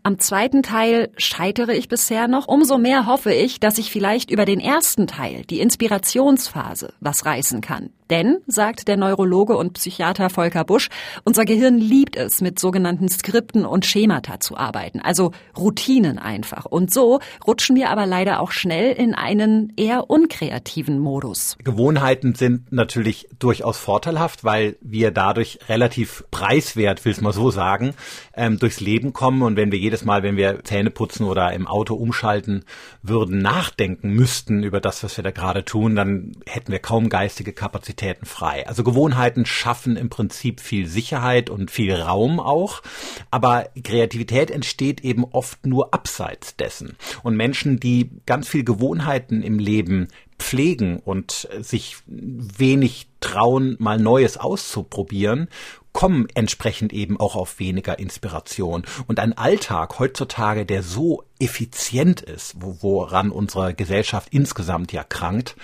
Am 0.04 0.20
zweiten 0.20 0.64
Teil 0.64 1.10
scheitere 1.18 1.74
ich 1.74 1.90
bisher 1.90 2.30
noch. 2.30 2.48
Umso 2.48 2.78
mehr 2.78 3.08
hoffe 3.08 3.34
ich, 3.34 3.60
dass 3.60 3.78
ich 3.78 3.92
vielleicht 3.92 4.32
über 4.32 4.46
den 4.46 4.62
ersten 4.62 5.06
Teil, 5.06 5.42
die 5.50 5.60
Inspirationsphase, 5.60 6.94
was 7.02 7.26
reißen 7.26 7.60
kann. 7.60 7.90
Denn, 8.10 8.40
sagt 8.48 8.88
der 8.88 8.98
Neurologe 8.98 9.56
und 9.56 9.74
Psychiater 9.74 10.32
Volker 10.32 10.64
Busch, 10.64 10.90
unser 11.26 11.46
Gehirn 11.46 11.78
liebt 11.78 12.16
es, 12.16 12.42
mit 12.42 12.58
sogenannten 12.58 13.08
Skripten 13.08 13.66
und 13.66 13.86
Schemata 13.86 14.40
zu 14.40 14.58
arbeiten, 14.58 15.00
also 15.00 15.32
Routinen 15.56 16.18
einfach. 16.18 16.66
Und 16.66 16.92
so 16.92 17.20
rutschen 17.46 17.76
wir 17.76 17.92
aber 17.92 18.08
leider 18.08 18.40
auch 18.40 18.52
schnell 18.52 18.94
in 18.94 19.14
einen 19.14 19.74
eher 19.78 20.10
unkreativen 20.10 20.98
Modus. 20.98 21.56
Gewohnheiten 21.64 22.34
sind 22.34 22.72
natürlich 22.72 23.28
durchaus 23.38 23.78
vorteilhaft, 23.78 24.44
weil 24.44 24.78
wir 24.82 25.12
dadurch 25.12 25.60
relativ 25.70 26.24
preiswert, 26.32 27.06
will 27.06 27.12
ich 27.12 27.22
mal 27.22 27.34
so 27.34 27.52
sagen, 27.52 27.94
ähm, 28.34 28.58
durchs 28.58 28.80
Leben 28.80 29.14
kommen. 29.14 29.44
Und 29.44 29.56
wenn 29.56 29.72
wir 29.72 29.78
jedes 29.78 30.04
Mal, 30.04 30.24
wenn 30.24 30.36
wir 30.36 30.64
Zähne 30.64 30.90
putzen 30.90 31.26
oder 31.26 31.54
im 31.54 31.68
Auto 31.68 31.94
umschalten 31.94 32.66
würden, 33.04 33.40
nachdenken 33.40 34.10
müssten 34.10 34.64
über 34.64 34.82
das, 34.82 35.04
was 35.04 35.16
wir 35.16 35.24
da 35.24 35.30
gerade 35.32 35.64
tun, 35.64 35.96
dann 35.96 36.32
hätten 36.48 36.72
wir 36.72 36.80
kaum 36.80 37.10
geistige 37.10 37.54
Kapazität 37.54 37.99
Kapazitäten 38.00 38.26
frei. 38.26 38.68
Also 38.68 38.84
Gewohnheiten 38.84 39.46
schaffen 39.46 39.98
im 39.98 40.10
Prinzip 40.10 40.62
viel 40.62 40.88
Sicherheit 40.88 41.50
und 41.50 41.70
viel 41.70 41.94
Raum 41.94 42.40
auch, 42.40 42.82
aber 43.30 43.70
Kreativität 43.84 44.52
entsteht 44.52 45.02
eben 45.02 45.26
oft 45.26 45.66
nur 45.66 45.94
abseits 45.94 46.56
dessen. 46.56 46.96
Und 47.24 47.36
Menschen, 47.36 47.80
die 47.80 48.10
ganz 48.26 48.48
viel 48.48 48.64
Gewohnheiten 48.64 49.42
im 49.42 49.60
Leben 49.60 50.08
pflegen 50.38 51.00
und 51.00 51.50
sich 51.60 51.98
wenig 52.08 53.08
trauen, 53.20 53.76
mal 53.80 54.00
Neues 54.00 54.38
auszuprobieren 54.38 55.50
kommen 55.92 56.28
entsprechend 56.36 56.94
eben 56.94 57.20
auch 57.20 57.36
auf 57.36 57.60
weniger 57.60 57.98
Inspiration. 57.98 58.84
Und 59.08 59.20
ein 59.20 59.38
Alltag 59.38 59.98
heutzutage, 59.98 60.66
der 60.66 60.84
so 60.84 61.24
effizient 61.40 62.22
ist, 62.22 62.56
wo, 62.60 62.78
woran 62.82 63.32
unsere 63.32 63.74
Gesellschaft 63.74 64.30
insgesamt 64.32 64.92
ja 64.92 65.04
krankt, 65.04 65.56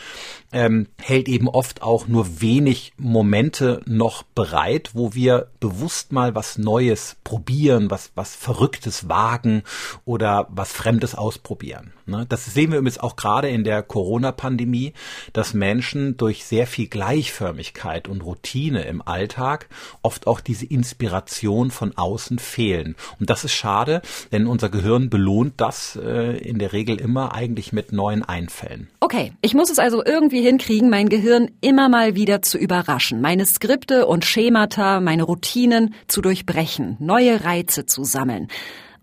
ähm, 0.51 0.88
hält 1.01 1.27
eben 1.27 1.49
oft 1.49 1.81
auch 1.81 2.07
nur 2.07 2.41
wenig 2.41 2.93
Momente 2.97 3.81
noch 3.85 4.23
bereit, 4.23 4.91
wo 4.93 5.13
wir 5.13 5.47
bewusst 5.59 6.13
mal 6.13 6.33
was 6.33 6.57
Neues 6.57 7.17
probieren, 7.25 7.91
was, 7.91 8.11
was 8.15 8.35
Verrücktes 8.35 9.09
wagen 9.09 9.63
oder 10.05 10.47
was 10.49 10.71
Fremdes 10.71 11.13
ausprobieren. 11.13 11.91
Ne? 12.05 12.25
Das 12.29 12.45
sehen 12.45 12.71
wir 12.71 12.79
übrigens 12.79 12.99
auch 12.99 13.17
gerade 13.17 13.49
in 13.49 13.65
der 13.65 13.83
Corona-Pandemie, 13.83 14.93
dass 15.33 15.53
Menschen 15.53 16.15
durch 16.15 16.45
sehr 16.45 16.67
viel 16.67 16.88
Gleichförmigkeit 16.88 18.07
und 18.07 18.21
Routine 18.21 18.83
im 18.83 19.01
Alltag 19.01 19.67
oft 20.03 20.25
auch 20.25 20.39
diese 20.39 20.65
Inspiration 20.65 21.69
von 21.71 21.97
außen 21.97 22.39
fehlen. 22.39 22.95
Und 23.19 23.29
das 23.29 23.43
ist 23.43 23.53
schade, 23.53 24.01
denn 24.31 24.47
unser 24.47 24.69
Gehirn 24.69 25.09
belohnt 25.09 25.55
das 25.65 25.99
äh, 26.01 26.38
in 26.38 26.60
der 26.60 26.73
Regel 26.73 26.99
immer 26.99 27.34
eigentlich 27.34 27.73
mit 27.73 27.91
neuen 27.91 28.23
Einfällen. 28.23 28.88
Okay, 28.99 29.34
ich 29.41 29.54
muss 29.54 29.69
es 29.69 29.80
also 29.80 30.04
irgendwie 30.06 30.41
hinkriegen, 30.41 30.89
mein 30.89 31.10
Gehirn 31.10 31.49
immer 31.62 31.89
mal 31.89 32.15
wieder 32.15 32.41
zu 32.41 32.58
überraschen, 32.58 33.19
meine 33.21 33.45
Skripte 33.45 34.06
und 34.06 34.25
Schemata, 34.25 34.99
meine 34.99 35.23
Routinen 35.23 35.95
zu 36.08 36.21
durchbrechen, 36.21 36.97
neue 36.99 37.43
Reize 37.43 37.86
zu 37.86 38.04
sammeln. 38.04 38.47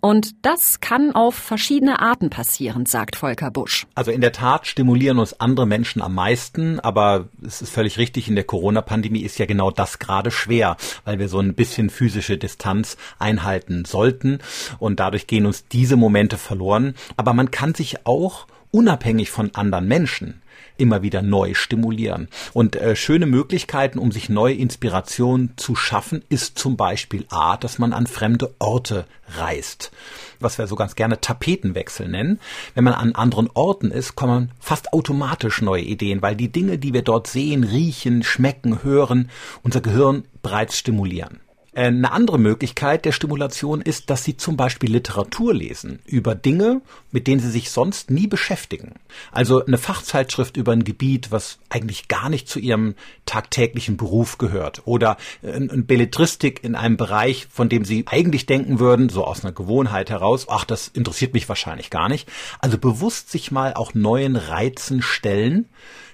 Und 0.04 0.44
das 0.44 0.80
kann 0.80 1.12
auf 1.12 1.36
verschiedene 1.36 2.00
Arten 2.00 2.28
passieren, 2.28 2.86
sagt 2.86 3.14
Volker 3.14 3.52
Busch. 3.52 3.86
Also 3.94 4.10
in 4.10 4.20
der 4.20 4.32
Tat 4.32 4.66
stimulieren 4.66 5.20
uns 5.20 5.38
andere 5.38 5.64
Menschen 5.64 6.02
am 6.02 6.16
meisten, 6.16 6.80
aber 6.80 7.28
es 7.46 7.62
ist 7.62 7.72
völlig 7.72 7.98
richtig, 7.98 8.26
in 8.26 8.34
der 8.34 8.42
Corona-Pandemie 8.42 9.20
ist 9.20 9.38
ja 9.38 9.46
genau 9.46 9.70
das 9.70 10.00
gerade 10.00 10.32
schwer, 10.32 10.76
weil 11.04 11.20
wir 11.20 11.28
so 11.28 11.38
ein 11.38 11.54
bisschen 11.54 11.88
physische 11.88 12.36
Distanz 12.36 12.96
einhalten 13.20 13.84
sollten 13.84 14.40
und 14.80 14.98
dadurch 14.98 15.28
gehen 15.28 15.46
uns 15.46 15.68
diese 15.68 15.94
Momente 15.94 16.36
verloren. 16.36 16.96
Aber 17.16 17.32
man 17.32 17.52
kann 17.52 17.72
sich 17.72 18.04
auch 18.04 18.48
unabhängig 18.72 19.30
von 19.30 19.54
anderen 19.54 19.86
Menschen 19.86 20.41
immer 20.76 21.02
wieder 21.02 21.22
neu 21.22 21.54
stimulieren. 21.54 22.28
Und 22.52 22.76
äh, 22.76 22.96
schöne 22.96 23.26
Möglichkeiten, 23.26 23.98
um 23.98 24.12
sich 24.12 24.28
neue 24.28 24.54
Inspirationen 24.54 25.54
zu 25.56 25.76
schaffen, 25.76 26.24
ist 26.28 26.58
zum 26.58 26.76
Beispiel 26.76 27.26
A, 27.30 27.56
dass 27.56 27.78
man 27.78 27.92
an 27.92 28.06
fremde 28.06 28.54
Orte 28.58 29.06
reist. 29.36 29.92
Was 30.40 30.58
wir 30.58 30.66
so 30.66 30.74
ganz 30.74 30.94
gerne 30.94 31.20
Tapetenwechsel 31.20 32.08
nennen. 32.08 32.40
Wenn 32.74 32.84
man 32.84 32.94
an 32.94 33.14
anderen 33.14 33.48
Orten 33.54 33.90
ist, 33.90 34.16
kommen 34.16 34.50
fast 34.58 34.92
automatisch 34.92 35.62
neue 35.62 35.82
Ideen, 35.82 36.22
weil 36.22 36.36
die 36.36 36.50
Dinge, 36.50 36.78
die 36.78 36.92
wir 36.92 37.02
dort 37.02 37.26
sehen, 37.26 37.64
riechen, 37.64 38.22
schmecken, 38.22 38.82
hören, 38.82 39.30
unser 39.62 39.80
Gehirn 39.80 40.24
bereits 40.42 40.76
stimulieren. 40.76 41.41
Äh, 41.74 41.86
eine 41.86 42.12
andere 42.12 42.38
Möglichkeit 42.38 43.04
der 43.04 43.12
Stimulation 43.12 43.80
ist, 43.80 44.10
dass 44.10 44.24
Sie 44.24 44.36
zum 44.36 44.56
Beispiel 44.56 44.90
Literatur 44.92 45.54
lesen 45.54 46.00
über 46.04 46.34
Dinge, 46.34 46.82
mit 47.10 47.26
denen 47.26 47.40
Sie 47.40 47.50
sich 47.50 47.70
sonst 47.70 48.10
nie 48.10 48.26
beschäftigen. 48.26 48.94
Also 49.30 49.64
eine 49.64 49.78
Fachzeitschrift 49.78 50.56
über 50.56 50.72
ein 50.72 50.84
Gebiet, 50.84 51.30
was 51.30 51.58
eigentlich 51.70 52.08
gar 52.08 52.28
nicht 52.28 52.48
zu 52.48 52.58
Ihrem 52.58 52.94
tagtäglichen 53.24 53.96
Beruf 53.96 54.38
gehört. 54.38 54.82
Oder 54.84 55.16
ein 55.42 55.86
Belletristik 55.86 56.62
in 56.62 56.74
einem 56.74 56.96
Bereich, 56.96 57.46
von 57.50 57.68
dem 57.68 57.84
Sie 57.84 58.04
eigentlich 58.06 58.46
denken 58.46 58.78
würden, 58.78 59.08
so 59.08 59.24
aus 59.24 59.44
einer 59.44 59.52
Gewohnheit 59.52 60.10
heraus, 60.10 60.46
ach, 60.48 60.64
das 60.64 60.88
interessiert 60.88 61.32
mich 61.32 61.48
wahrscheinlich 61.48 61.90
gar 61.90 62.08
nicht. 62.08 62.28
Also 62.60 62.78
bewusst 62.78 63.30
sich 63.30 63.50
mal 63.50 63.74
auch 63.74 63.94
neuen 63.94 64.36
Reizen 64.36 65.02
stellen 65.02 65.68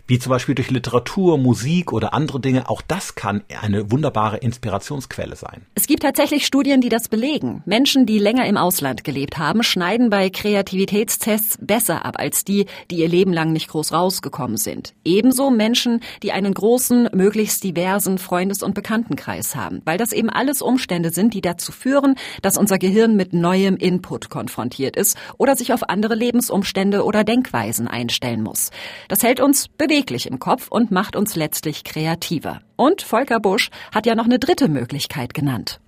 wie 0.08 0.18
zum 0.18 0.30
Beispiel 0.30 0.54
durch 0.54 0.70
Literatur, 0.70 1.38
Musik 1.38 1.92
oder 1.92 2.14
andere 2.14 2.40
Dinge. 2.40 2.68
Auch 2.68 2.82
das 2.82 3.14
kann 3.14 3.42
eine 3.60 3.92
wunderbare 3.92 4.38
Inspirationsquelle 4.38 5.36
sein. 5.36 5.66
Es 5.74 5.86
gibt 5.86 6.02
tatsächlich 6.02 6.46
Studien, 6.46 6.80
die 6.80 6.88
das 6.88 7.08
belegen. 7.08 7.62
Menschen, 7.66 8.06
die 8.06 8.18
länger 8.18 8.46
im 8.46 8.56
Ausland 8.56 9.04
gelebt 9.04 9.36
haben, 9.36 9.62
schneiden 9.62 10.08
bei 10.08 10.30
Kreativitätstests 10.30 11.58
besser 11.60 12.06
ab 12.06 12.16
als 12.18 12.44
die, 12.44 12.66
die 12.90 12.96
ihr 12.96 13.08
Leben 13.08 13.34
lang 13.34 13.52
nicht 13.52 13.68
groß 13.68 13.92
rausgekommen 13.92 14.56
sind. 14.56 14.94
Ebenso 15.04 15.50
Menschen, 15.50 16.00
die 16.22 16.32
einen 16.32 16.54
großen, 16.54 17.10
möglichst 17.12 17.62
diversen 17.62 18.16
Freundes- 18.16 18.62
und 18.62 18.74
Bekanntenkreis 18.74 19.54
haben, 19.54 19.82
weil 19.84 19.98
das 19.98 20.12
eben 20.12 20.30
alles 20.30 20.62
Umstände 20.62 21.10
sind, 21.10 21.34
die 21.34 21.42
dazu 21.42 21.70
führen, 21.70 22.14
dass 22.40 22.56
unser 22.56 22.78
Gehirn 22.78 23.14
mit 23.14 23.34
neuem 23.34 23.76
Input 23.76 24.30
konfrontiert 24.30 24.96
ist 24.96 25.18
oder 25.36 25.54
sich 25.54 25.74
auf 25.74 25.90
andere 25.90 26.14
Lebensumstände 26.14 27.04
oder 27.04 27.24
Denkweisen 27.24 27.88
einstellen 27.88 28.42
muss. 28.42 28.70
Das 29.08 29.22
hält 29.22 29.40
uns 29.40 29.68
bewegt 29.68 29.97
beweglich 29.98 30.26
im 30.30 30.38
Kopf 30.38 30.68
und 30.68 30.92
macht 30.92 31.16
uns 31.16 31.34
letztlich 31.34 31.82
kreativer. 31.82 32.60
Und 32.76 33.02
Volker 33.02 33.40
Busch 33.40 33.70
hat 33.92 34.06
ja 34.06 34.14
noch 34.14 34.26
eine 34.26 34.38
dritte 34.38 34.68
Möglichkeit 34.68 35.34
genannt. 35.34 35.80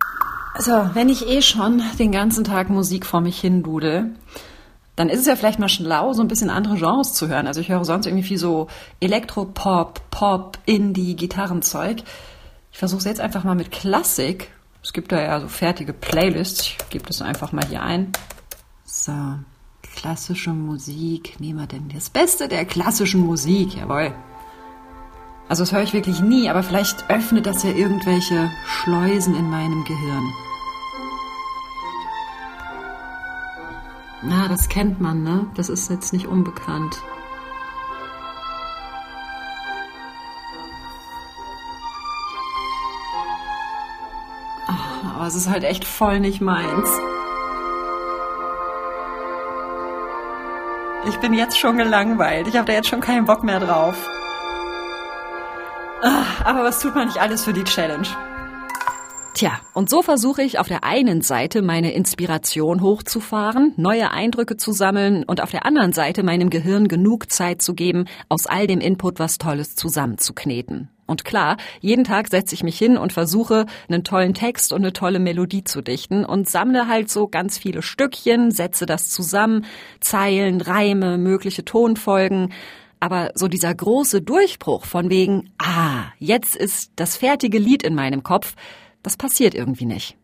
Also, 0.54 0.72
wenn 0.94 1.08
ich 1.08 1.28
eh 1.28 1.42
schon 1.42 1.80
den 2.00 2.10
ganzen 2.10 2.42
Tag 2.42 2.70
Musik 2.70 3.06
vor 3.06 3.20
mich 3.20 3.40
hin 3.40 3.62
dudel, 3.62 4.10
dann 4.96 5.08
ist 5.08 5.20
es 5.20 5.26
ja 5.26 5.36
vielleicht 5.36 5.60
mal 5.60 5.68
schlau, 5.68 6.12
so 6.12 6.22
ein 6.22 6.28
bisschen 6.28 6.50
andere 6.50 6.74
Genres 6.74 7.14
zu 7.14 7.28
hören. 7.28 7.46
Also 7.46 7.60
ich 7.60 7.68
höre 7.68 7.84
sonst 7.84 8.06
irgendwie 8.06 8.26
viel 8.26 8.36
so 8.36 8.66
Elektropop, 8.98 10.10
Pop, 10.10 10.58
Indie, 10.66 11.14
Gitarrenzeug. 11.14 12.02
Ich 12.72 12.78
versuche 12.78 12.98
es 12.98 13.04
jetzt 13.04 13.20
einfach 13.20 13.44
mal 13.44 13.54
mit 13.54 13.70
Klassik. 13.70 14.50
Es 14.82 14.92
gibt 14.92 15.12
da 15.12 15.20
ja 15.20 15.40
so 15.40 15.46
fertige 15.46 15.92
Playlists. 15.92 16.62
Ich 16.62 16.78
gebe 16.90 17.06
das 17.06 17.22
einfach 17.22 17.52
mal 17.52 17.64
hier 17.64 17.82
ein. 17.82 18.10
So, 18.84 19.12
Klassische 19.96 20.50
Musik. 20.50 21.38
Nehmen 21.40 21.58
wir 21.58 21.66
denn 21.66 21.88
das 21.92 22.10
Beste 22.10 22.48
der 22.48 22.64
klassischen 22.64 23.20
Musik? 23.20 23.76
Jawohl. 23.76 24.14
Also 25.48 25.64
das 25.64 25.72
höre 25.72 25.82
ich 25.82 25.92
wirklich 25.92 26.20
nie, 26.20 26.48
aber 26.48 26.62
vielleicht 26.62 27.10
öffnet 27.10 27.44
das 27.44 27.64
ja 27.64 27.70
irgendwelche 27.70 28.50
Schleusen 28.66 29.34
in 29.34 29.50
meinem 29.50 29.84
Gehirn. 29.84 30.32
Na, 34.22 34.48
das 34.48 34.68
kennt 34.68 35.00
man, 35.00 35.22
ne? 35.22 35.46
Das 35.56 35.68
ist 35.68 35.90
jetzt 35.90 36.12
nicht 36.12 36.26
unbekannt. 36.26 37.02
Ach, 44.68 45.14
aber 45.16 45.26
es 45.26 45.34
ist 45.34 45.48
halt 45.48 45.64
echt 45.64 45.84
voll 45.84 46.20
nicht 46.20 46.40
meins. 46.40 46.88
Ich 51.20 51.28
bin 51.28 51.34
jetzt 51.34 51.58
schon 51.58 51.76
gelangweilt. 51.76 52.48
Ich 52.48 52.56
habe 52.56 52.64
da 52.64 52.72
jetzt 52.72 52.88
schon 52.88 53.02
keinen 53.02 53.26
Bock 53.26 53.44
mehr 53.44 53.60
drauf. 53.60 54.08
Ah, 56.00 56.24
aber 56.46 56.64
was 56.64 56.80
tut 56.80 56.94
man 56.94 57.08
nicht 57.08 57.20
alles 57.20 57.44
für 57.44 57.52
die 57.52 57.62
Challenge? 57.62 58.08
Tja, 59.34 59.60
und 59.74 59.90
so 59.90 60.00
versuche 60.00 60.42
ich 60.42 60.58
auf 60.58 60.66
der 60.66 60.82
einen 60.82 61.20
Seite 61.20 61.60
meine 61.60 61.92
Inspiration 61.92 62.80
hochzufahren, 62.80 63.74
neue 63.76 64.10
Eindrücke 64.12 64.56
zu 64.56 64.72
sammeln 64.72 65.24
und 65.24 65.42
auf 65.42 65.50
der 65.50 65.66
anderen 65.66 65.92
Seite 65.92 66.22
meinem 66.22 66.48
Gehirn 66.48 66.88
genug 66.88 67.30
Zeit 67.30 67.60
zu 67.60 67.74
geben, 67.74 68.06
aus 68.30 68.46
all 68.46 68.66
dem 68.66 68.80
Input 68.80 69.18
was 69.18 69.36
Tolles 69.36 69.76
zusammenzukneten. 69.76 70.88
Und 71.10 71.24
klar, 71.24 71.56
jeden 71.80 72.04
Tag 72.04 72.28
setze 72.28 72.54
ich 72.54 72.62
mich 72.62 72.78
hin 72.78 72.96
und 72.96 73.12
versuche, 73.12 73.66
einen 73.88 74.04
tollen 74.04 74.32
Text 74.32 74.72
und 74.72 74.82
eine 74.82 74.92
tolle 74.92 75.18
Melodie 75.18 75.64
zu 75.64 75.82
dichten 75.82 76.24
und 76.24 76.48
sammle 76.48 76.86
halt 76.86 77.10
so 77.10 77.26
ganz 77.26 77.58
viele 77.58 77.82
Stückchen, 77.82 78.52
setze 78.52 78.86
das 78.86 79.08
zusammen, 79.08 79.64
Zeilen, 79.98 80.60
Reime, 80.60 81.18
mögliche 81.18 81.64
Tonfolgen. 81.64 82.52
Aber 83.00 83.32
so 83.34 83.48
dieser 83.48 83.74
große 83.74 84.22
Durchbruch 84.22 84.84
von 84.84 85.10
wegen, 85.10 85.50
ah, 85.58 86.04
jetzt 86.20 86.54
ist 86.54 86.92
das 86.94 87.16
fertige 87.16 87.58
Lied 87.58 87.82
in 87.82 87.96
meinem 87.96 88.22
Kopf, 88.22 88.54
das 89.02 89.16
passiert 89.16 89.56
irgendwie 89.56 89.86
nicht. 89.86 90.16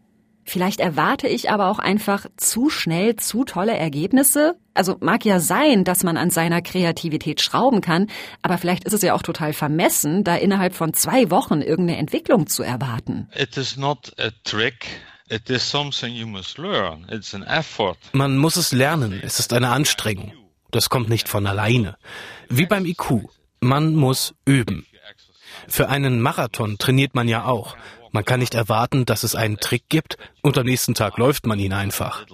Vielleicht 0.49 0.79
erwarte 0.79 1.27
ich 1.27 1.51
aber 1.51 1.69
auch 1.69 1.81
einfach 1.81 2.27
zu 2.37 2.71
schnell 2.71 3.17
zu 3.17 3.45
tolle 3.45 3.77
Ergebnisse. 3.77 4.55
Also 4.75 4.97
mag 5.01 5.25
ja 5.25 5.41
sein, 5.41 5.83
dass 5.83 6.05
man 6.05 6.17
an 6.17 6.31
seiner 6.31 6.63
Kreativität 6.63 7.41
schrauben 7.41 7.81
kann, 7.81 8.07
aber 8.43 8.57
vielleicht 8.57 8.85
ist 8.85 8.93
es 8.93 9.03
ja 9.03 9.15
auch 9.15 9.23
total 9.23 9.53
vermessen, 9.53 10.23
da 10.23 10.37
innerhalb 10.37 10.75
von 10.75 10.95
zwei 10.95 11.31
Wochen 11.31 11.63
irgendeine 11.63 11.99
Entwicklung 11.99 12.47
zu 12.47 12.63
erwarten. 12.63 13.29
It 13.35 13.57
is 13.57 13.77
not 13.77 14.13
a 14.21 14.31
trick. 14.45 14.87
It 15.29 15.51
is 15.51 15.69
something 15.69 16.15
you 16.15 16.29
must 16.29 16.59
learn. 16.59 17.07
It's 17.11 17.35
an 17.35 17.43
effort. 17.43 17.97
Man 18.13 18.39
muss 18.39 18.55
es 18.55 18.71
lernen. 18.71 19.21
Es 19.21 19.41
ist 19.41 19.53
eine 19.53 19.71
Anstrengung. 19.71 20.33
Das 20.71 20.89
kommt 20.91 21.09
nicht 21.09 21.29
von 21.29 21.47
alleine. 21.49 21.97
Wie 22.49 22.67
beim 22.67 22.87
IQ. 22.87 23.29
Man 23.61 23.97
muss 23.97 24.35
üben. 24.45 24.87
Für 25.69 25.89
einen 25.89 26.21
Marathon 26.21 26.79
trainiert 26.79 27.15
man 27.15 27.27
ja 27.27 27.45
auch. 27.45 27.77
Man 28.17 28.25
kann 28.25 28.41
nicht 28.41 28.55
erwarten, 28.55 29.05
dass 29.05 29.25
es 29.25 29.35
einen 29.35 29.59
Trick 29.59 29.91
gibt 29.91 30.17
und 30.41 30.57
am 30.57 30.65
nächsten 30.65 30.95
Tag 30.95 31.19
läuft 31.19 31.45
man 31.45 31.59
ihn 31.59 31.75
einfach. 31.75 32.25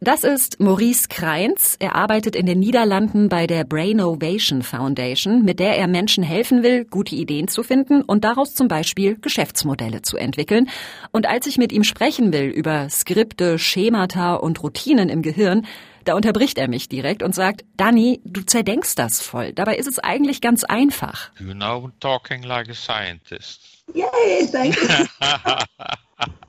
Das 0.00 0.24
ist 0.24 0.58
Maurice 0.58 1.06
Kreins. 1.08 1.76
Er 1.78 1.94
arbeitet 1.94 2.34
in 2.34 2.46
den 2.46 2.58
Niederlanden 2.58 3.28
bei 3.28 3.46
der 3.46 3.62
Brainovation 3.62 4.62
Foundation, 4.62 5.44
mit 5.44 5.60
der 5.60 5.76
er 5.76 5.86
Menschen 5.86 6.24
helfen 6.24 6.64
will, 6.64 6.84
gute 6.84 7.14
Ideen 7.14 7.46
zu 7.46 7.62
finden 7.62 8.02
und 8.02 8.24
daraus 8.24 8.56
zum 8.56 8.66
Beispiel 8.66 9.16
Geschäftsmodelle 9.20 10.02
zu 10.02 10.16
entwickeln. 10.16 10.68
Und 11.12 11.26
als 11.26 11.46
ich 11.46 11.58
mit 11.58 11.70
ihm 11.70 11.84
sprechen 11.84 12.32
will 12.32 12.48
über 12.48 12.88
Skripte, 12.90 13.60
Schemata 13.60 14.34
und 14.34 14.60
Routinen 14.64 15.10
im 15.10 15.22
Gehirn, 15.22 15.64
da 16.04 16.14
unterbricht 16.14 16.58
er 16.58 16.68
mich 16.68 16.88
direkt 16.88 17.22
und 17.22 17.34
sagt, 17.34 17.64
Danny, 17.76 18.20
du 18.24 18.42
zerdenkst 18.42 18.94
das 18.94 19.20
voll. 19.20 19.52
Dabei 19.52 19.76
ist 19.76 19.86
es 19.86 19.98
eigentlich 19.98 20.40
ganz 20.40 20.64
einfach. 20.64 21.30
You 21.38 21.54
know 21.54 21.90
talking 22.00 22.42
like 22.42 22.68
a 22.68 22.74
scientist. 22.74 23.60
Yay, 23.94 24.46
thank 24.50 24.76
you. 24.76 25.06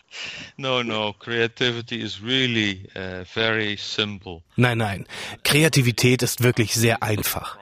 no, 0.58 0.84
no, 0.84 1.14
creativity 1.14 2.02
is 2.02 2.22
really 2.22 2.88
uh, 2.96 3.24
very 3.26 3.78
simple. 3.78 4.44
Nein, 4.56 4.78
nein, 4.78 5.08
Kreativität 5.44 6.22
ist 6.22 6.44
wirklich 6.44 6.74
sehr 6.74 7.02
einfach. 7.02 7.58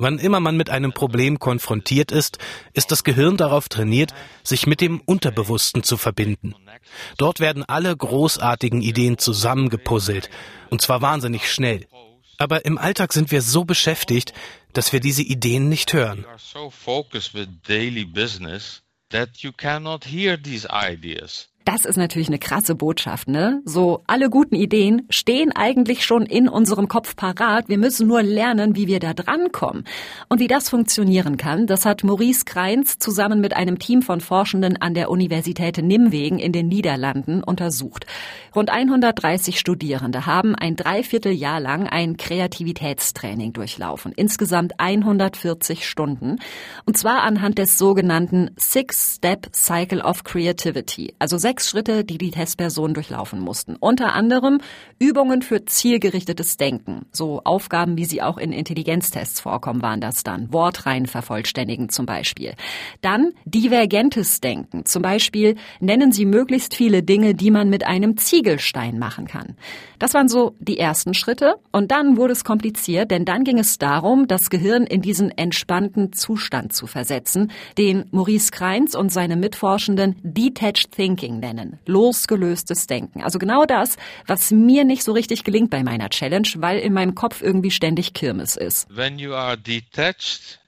Wann 0.00 0.18
immer 0.18 0.40
man 0.40 0.56
mit 0.56 0.70
einem 0.70 0.94
Problem 0.94 1.38
konfrontiert 1.38 2.10
ist, 2.10 2.38
ist 2.72 2.90
das 2.90 3.04
Gehirn 3.04 3.36
darauf 3.36 3.68
trainiert, 3.68 4.14
sich 4.42 4.66
mit 4.66 4.80
dem 4.80 4.98
Unterbewussten 5.02 5.82
zu 5.82 5.98
verbinden. 5.98 6.54
Dort 7.18 7.38
werden 7.38 7.64
alle 7.68 7.94
großartigen 7.94 8.80
Ideen 8.80 9.18
zusammengepuzzelt, 9.18 10.30
und 10.70 10.80
zwar 10.80 11.02
wahnsinnig 11.02 11.52
schnell. 11.52 11.86
Aber 12.38 12.64
im 12.64 12.78
Alltag 12.78 13.12
sind 13.12 13.30
wir 13.30 13.42
so 13.42 13.66
beschäftigt, 13.66 14.32
dass 14.72 14.90
wir 14.94 15.00
diese 15.00 15.22
Ideen 15.22 15.68
nicht 15.68 15.92
hören. 15.92 16.24
Das 21.66 21.84
ist 21.84 21.96
natürlich 21.96 22.28
eine 22.28 22.38
krasse 22.38 22.74
Botschaft, 22.74 23.28
ne? 23.28 23.60
So, 23.66 24.02
alle 24.06 24.30
guten 24.30 24.54
Ideen 24.54 25.02
stehen 25.10 25.52
eigentlich 25.52 26.06
schon 26.06 26.24
in 26.24 26.48
unserem 26.48 26.88
Kopf 26.88 27.16
parat. 27.16 27.68
Wir 27.68 27.76
müssen 27.76 28.08
nur 28.08 28.22
lernen, 28.22 28.76
wie 28.76 28.86
wir 28.86 28.98
da 28.98 29.12
drankommen. 29.12 29.84
Und 30.30 30.40
wie 30.40 30.48
das 30.48 30.70
funktionieren 30.70 31.36
kann, 31.36 31.66
das 31.66 31.84
hat 31.84 32.02
Maurice 32.02 32.46
Kreins 32.46 32.98
zusammen 32.98 33.42
mit 33.42 33.54
einem 33.54 33.78
Team 33.78 34.00
von 34.00 34.22
Forschenden 34.22 34.80
an 34.80 34.94
der 34.94 35.10
Universität 35.10 35.76
Nimwegen 35.76 36.38
in 36.38 36.52
den 36.52 36.68
Niederlanden 36.68 37.44
untersucht. 37.44 38.06
Rund 38.56 38.70
130 38.70 39.60
Studierende 39.60 40.24
haben 40.24 40.54
ein 40.54 40.76
Dreivierteljahr 40.76 41.60
lang 41.60 41.86
ein 41.86 42.16
Kreativitätstraining 42.16 43.52
durchlaufen. 43.52 44.12
Insgesamt 44.16 44.80
140 44.80 45.86
Stunden. 45.86 46.38
Und 46.86 46.96
zwar 46.96 47.22
anhand 47.22 47.58
des 47.58 47.76
sogenannten 47.76 48.50
Six-Step 48.56 49.54
Cycle 49.54 50.00
of 50.00 50.24
Creativity. 50.24 51.14
Also 51.18 51.36
sechs 51.50 51.68
Schritte, 51.68 52.04
die 52.04 52.16
die 52.16 52.30
Testpersonen 52.30 52.94
durchlaufen 52.94 53.40
mussten. 53.40 53.74
Unter 53.74 54.14
anderem 54.14 54.60
Übungen 55.00 55.42
für 55.42 55.64
zielgerichtetes 55.64 56.56
Denken. 56.58 57.06
So 57.10 57.40
Aufgaben, 57.42 57.98
wie 57.98 58.04
sie 58.04 58.22
auch 58.22 58.38
in 58.38 58.52
Intelligenztests 58.52 59.40
vorkommen, 59.40 59.82
waren 59.82 60.00
das 60.00 60.22
dann. 60.22 60.52
Wortreihen 60.52 61.06
vervollständigen 61.06 61.88
zum 61.88 62.06
Beispiel. 62.06 62.54
Dann 63.00 63.32
divergentes 63.46 64.40
Denken. 64.40 64.84
Zum 64.84 65.02
Beispiel 65.02 65.56
nennen 65.80 66.12
sie 66.12 66.24
möglichst 66.24 66.76
viele 66.76 67.02
Dinge, 67.02 67.34
die 67.34 67.50
man 67.50 67.68
mit 67.68 67.84
einem 67.84 68.16
Ziegelstein 68.16 69.00
machen 69.00 69.26
kann. 69.26 69.56
Das 69.98 70.14
waren 70.14 70.28
so 70.28 70.54
die 70.60 70.78
ersten 70.78 71.14
Schritte. 71.14 71.56
Und 71.72 71.90
dann 71.90 72.16
wurde 72.16 72.32
es 72.32 72.44
kompliziert, 72.44 73.10
denn 73.10 73.24
dann 73.24 73.42
ging 73.42 73.58
es 73.58 73.76
darum, 73.78 74.28
das 74.28 74.50
Gehirn 74.50 74.84
in 74.84 75.02
diesen 75.02 75.36
entspannten 75.36 76.12
Zustand 76.12 76.72
zu 76.72 76.86
versetzen, 76.86 77.50
den 77.76 78.04
Maurice 78.12 78.52
Kreins 78.52 78.94
und 78.94 79.12
seine 79.12 79.34
Mitforschenden 79.34 80.14
Detached 80.22 80.92
Thinking 80.92 81.39
nennen. 81.40 81.78
Losgelöstes 81.86 82.86
Denken. 82.86 83.22
Also 83.22 83.38
genau 83.38 83.64
das, 83.64 83.96
was 84.26 84.50
mir 84.50 84.84
nicht 84.84 85.02
so 85.02 85.12
richtig 85.12 85.44
gelingt 85.44 85.70
bei 85.70 85.82
meiner 85.82 86.08
Challenge, 86.10 86.48
weil 86.56 86.78
in 86.78 86.92
meinem 86.92 87.14
Kopf 87.14 87.42
irgendwie 87.42 87.70
ständig 87.70 88.14
Kirmes 88.14 88.56
ist. 88.56 88.86
When 88.94 89.18
you 89.18 89.32
are 89.32 89.58
detached, 89.58 90.60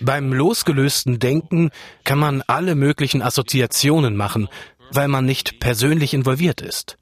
beim 0.00 0.32
losgelösten 0.32 1.20
Denken 1.20 1.70
kann 2.02 2.18
man 2.18 2.42
alle 2.48 2.74
möglichen 2.74 3.22
Assoziationen 3.22 4.16
machen, 4.16 4.48
weil 4.90 5.06
man 5.06 5.24
nicht 5.24 5.60
persönlich 5.60 6.12
involviert 6.12 6.60
ist. 6.60 6.96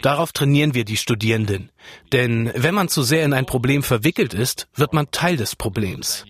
Darauf 0.00 0.32
trainieren 0.32 0.74
wir 0.74 0.84
die 0.84 0.96
Studierenden. 0.96 1.70
Denn 2.12 2.50
wenn 2.54 2.74
man 2.74 2.88
zu 2.88 3.02
sehr 3.02 3.24
in 3.24 3.32
ein 3.32 3.46
Problem 3.46 3.82
verwickelt 3.82 4.34
ist, 4.34 4.68
wird 4.74 4.92
man 4.92 5.10
Teil 5.10 5.36
des 5.36 5.56
Problems. 5.56 6.24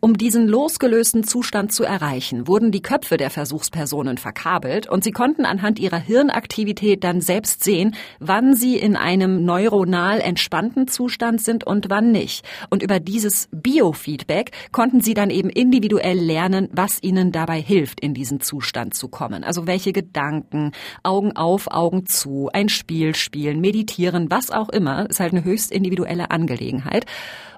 Um 0.00 0.16
diesen 0.16 0.48
losgelösten 0.48 1.24
Zustand 1.24 1.72
zu 1.72 1.84
erreichen, 1.84 2.46
wurden 2.46 2.72
die 2.72 2.82
Köpfe 2.82 3.16
der 3.16 3.30
Versuchspersonen 3.30 4.18
verkabelt 4.18 4.88
und 4.88 5.04
sie 5.04 5.10
konnten 5.10 5.44
anhand 5.44 5.78
ihrer 5.78 5.98
Hirnaktivität 5.98 7.04
dann 7.04 7.20
selbst 7.20 7.64
sehen, 7.64 7.94
wann 8.18 8.54
sie 8.54 8.76
in 8.76 8.96
einem 8.96 9.44
neuronal 9.44 10.20
entspannten 10.20 10.88
Zustand 10.88 11.42
sind 11.42 11.64
und 11.64 11.90
wann 11.90 12.12
nicht. 12.12 12.46
Und 12.70 12.82
über 12.82 13.00
dieses 13.00 13.48
Biofeedback 13.52 14.52
konnten 14.72 15.00
sie 15.00 15.14
dann 15.14 15.30
eben 15.30 15.50
individuell 15.50 16.18
lernen, 16.18 16.68
was 16.72 17.02
ihnen 17.02 17.32
dabei 17.32 17.60
hilft, 17.60 18.00
in 18.00 18.14
diesen 18.14 18.40
Zustand 18.40 18.94
zu 18.94 19.08
kommen. 19.08 19.44
Also 19.44 19.66
welche 19.66 19.92
Gedanken, 19.92 20.72
Augen 21.02 21.36
auf, 21.36 21.70
Augen 21.70 21.99
zu, 22.06 22.50
ein 22.52 22.68
Spiel 22.68 23.14
spielen, 23.14 23.60
meditieren, 23.60 24.30
was 24.30 24.50
auch 24.50 24.68
immer, 24.68 25.08
ist 25.08 25.20
halt 25.20 25.32
eine 25.32 25.44
höchst 25.44 25.70
individuelle 25.70 26.30
Angelegenheit. 26.30 27.06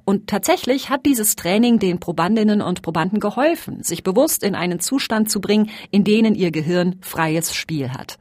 Und 0.04 0.26
tatsächlich 0.26 0.90
hat 0.90 1.06
dieses 1.06 1.36
Training 1.36 1.78
den 1.78 2.00
Probandinnen 2.00 2.60
und 2.60 2.82
Probanden 2.82 3.20
geholfen, 3.20 3.82
sich 3.82 4.02
bewusst 4.02 4.42
in 4.42 4.54
einen 4.54 4.80
Zustand 4.80 5.30
zu 5.30 5.40
bringen, 5.40 5.70
in 5.90 6.04
denen 6.04 6.34
ihr 6.34 6.50
Gehirn 6.50 6.96
freies 7.00 7.54
Spiel 7.54 7.92
hat. 7.92 8.18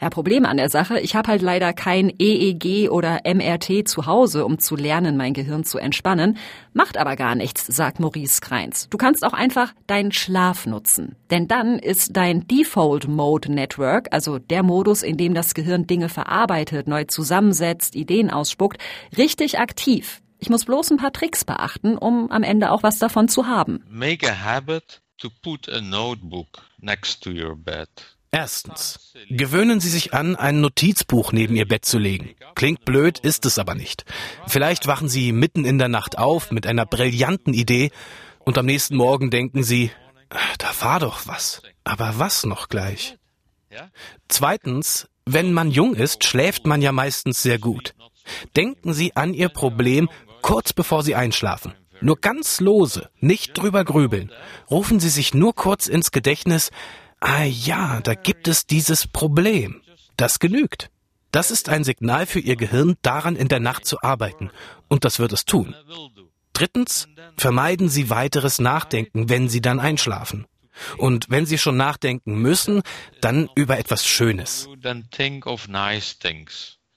Ja, 0.00 0.10
Problem 0.10 0.44
an 0.44 0.58
der 0.58 0.68
Sache, 0.68 1.00
ich 1.00 1.16
habe 1.16 1.28
halt 1.28 1.40
leider 1.40 1.72
kein 1.72 2.12
EEG 2.18 2.90
oder 2.90 3.22
MRT 3.24 3.88
zu 3.88 4.04
Hause, 4.04 4.44
um 4.44 4.58
zu 4.58 4.76
lernen, 4.76 5.16
mein 5.16 5.32
Gehirn 5.32 5.64
zu 5.64 5.78
entspannen. 5.78 6.36
Macht 6.74 6.98
aber 6.98 7.16
gar 7.16 7.34
nichts, 7.34 7.66
sagt 7.66 7.98
Maurice 7.98 8.42
Kreins. 8.42 8.88
Du 8.90 8.98
kannst 8.98 9.24
auch 9.24 9.32
einfach 9.32 9.72
deinen 9.86 10.12
Schlaf 10.12 10.66
nutzen. 10.66 11.16
Denn 11.30 11.48
dann 11.48 11.78
ist 11.78 12.14
dein 12.14 12.46
Default 12.46 13.08
Mode 13.08 13.50
Network, 13.50 14.08
also 14.10 14.38
der 14.38 14.62
Modus, 14.62 15.02
in 15.02 15.16
dem 15.16 15.32
das 15.32 15.54
Gehirn 15.54 15.86
Dinge 15.86 16.10
verarbeitet, 16.10 16.88
neu 16.88 17.04
zusammensetzt, 17.04 17.96
Ideen 17.96 18.30
ausspuckt, 18.30 18.82
richtig 19.16 19.58
aktiv. 19.58 20.20
Ich 20.38 20.50
muss 20.50 20.66
bloß 20.66 20.90
ein 20.90 20.98
paar 20.98 21.12
Tricks 21.12 21.46
beachten, 21.46 21.96
um 21.96 22.30
am 22.30 22.42
Ende 22.42 22.70
auch 22.70 22.82
was 22.82 22.98
davon 22.98 23.28
zu 23.28 23.46
haben. 23.46 23.82
Make 23.88 24.30
a 24.30 24.44
habit 24.44 25.00
to 25.18 25.30
put 25.42 25.70
a 25.70 25.80
notebook 25.80 26.48
next 26.78 27.22
to 27.22 27.30
your 27.30 27.56
bed. 27.56 27.88
Erstens. 28.30 29.14
Gewöhnen 29.30 29.80
Sie 29.80 29.88
sich 29.88 30.12
an, 30.12 30.36
ein 30.36 30.60
Notizbuch 30.60 31.32
neben 31.32 31.56
Ihr 31.56 31.66
Bett 31.66 31.84
zu 31.84 31.98
legen. 31.98 32.34
Klingt 32.54 32.84
blöd, 32.84 33.18
ist 33.18 33.46
es 33.46 33.58
aber 33.58 33.74
nicht. 33.74 34.04
Vielleicht 34.46 34.86
wachen 34.86 35.08
Sie 35.08 35.32
mitten 35.32 35.64
in 35.64 35.78
der 35.78 35.88
Nacht 35.88 36.18
auf 36.18 36.50
mit 36.50 36.66
einer 36.66 36.86
brillanten 36.86 37.54
Idee 37.54 37.90
und 38.44 38.58
am 38.58 38.66
nächsten 38.66 38.96
Morgen 38.96 39.30
denken 39.30 39.62
Sie, 39.62 39.90
da 40.58 40.72
war 40.80 41.00
doch 41.00 41.26
was. 41.26 41.62
Aber 41.84 42.18
was 42.18 42.44
noch 42.44 42.68
gleich? 42.68 43.16
Zweitens, 44.28 45.08
wenn 45.24 45.52
man 45.52 45.70
jung 45.70 45.94
ist, 45.94 46.24
schläft 46.24 46.66
man 46.66 46.82
ja 46.82 46.92
meistens 46.92 47.42
sehr 47.42 47.58
gut. 47.58 47.94
Denken 48.56 48.92
Sie 48.92 49.14
an 49.16 49.34
Ihr 49.34 49.48
Problem 49.48 50.08
kurz 50.42 50.72
bevor 50.72 51.02
Sie 51.02 51.14
einschlafen. 51.14 51.74
Nur 52.00 52.18
ganz 52.20 52.60
lose, 52.60 53.08
nicht 53.20 53.56
drüber 53.56 53.84
grübeln. 53.84 54.30
Rufen 54.70 55.00
Sie 55.00 55.08
sich 55.08 55.34
nur 55.34 55.54
kurz 55.54 55.86
ins 55.86 56.10
Gedächtnis, 56.10 56.70
Ah 57.20 57.44
ja, 57.44 58.00
da 58.00 58.14
gibt 58.14 58.48
es 58.48 58.66
dieses 58.66 59.06
Problem. 59.06 59.82
Das 60.16 60.38
genügt. 60.38 60.90
Das 61.32 61.50
ist 61.50 61.68
ein 61.68 61.84
Signal 61.84 62.26
für 62.26 62.40
Ihr 62.40 62.56
Gehirn, 62.56 62.96
daran 63.02 63.36
in 63.36 63.48
der 63.48 63.60
Nacht 63.60 63.84
zu 63.84 64.00
arbeiten. 64.02 64.50
Und 64.88 65.04
das 65.04 65.18
wird 65.18 65.32
es 65.32 65.44
tun. 65.44 65.74
Drittens, 66.52 67.08
vermeiden 67.36 67.88
Sie 67.88 68.08
weiteres 68.08 68.58
Nachdenken, 68.58 69.28
wenn 69.28 69.48
Sie 69.48 69.60
dann 69.60 69.80
einschlafen. 69.80 70.46
Und 70.96 71.26
wenn 71.28 71.46
Sie 71.46 71.58
schon 71.58 71.76
nachdenken 71.76 72.36
müssen, 72.40 72.82
dann 73.20 73.48
über 73.54 73.78
etwas 73.78 74.06
Schönes. 74.06 74.68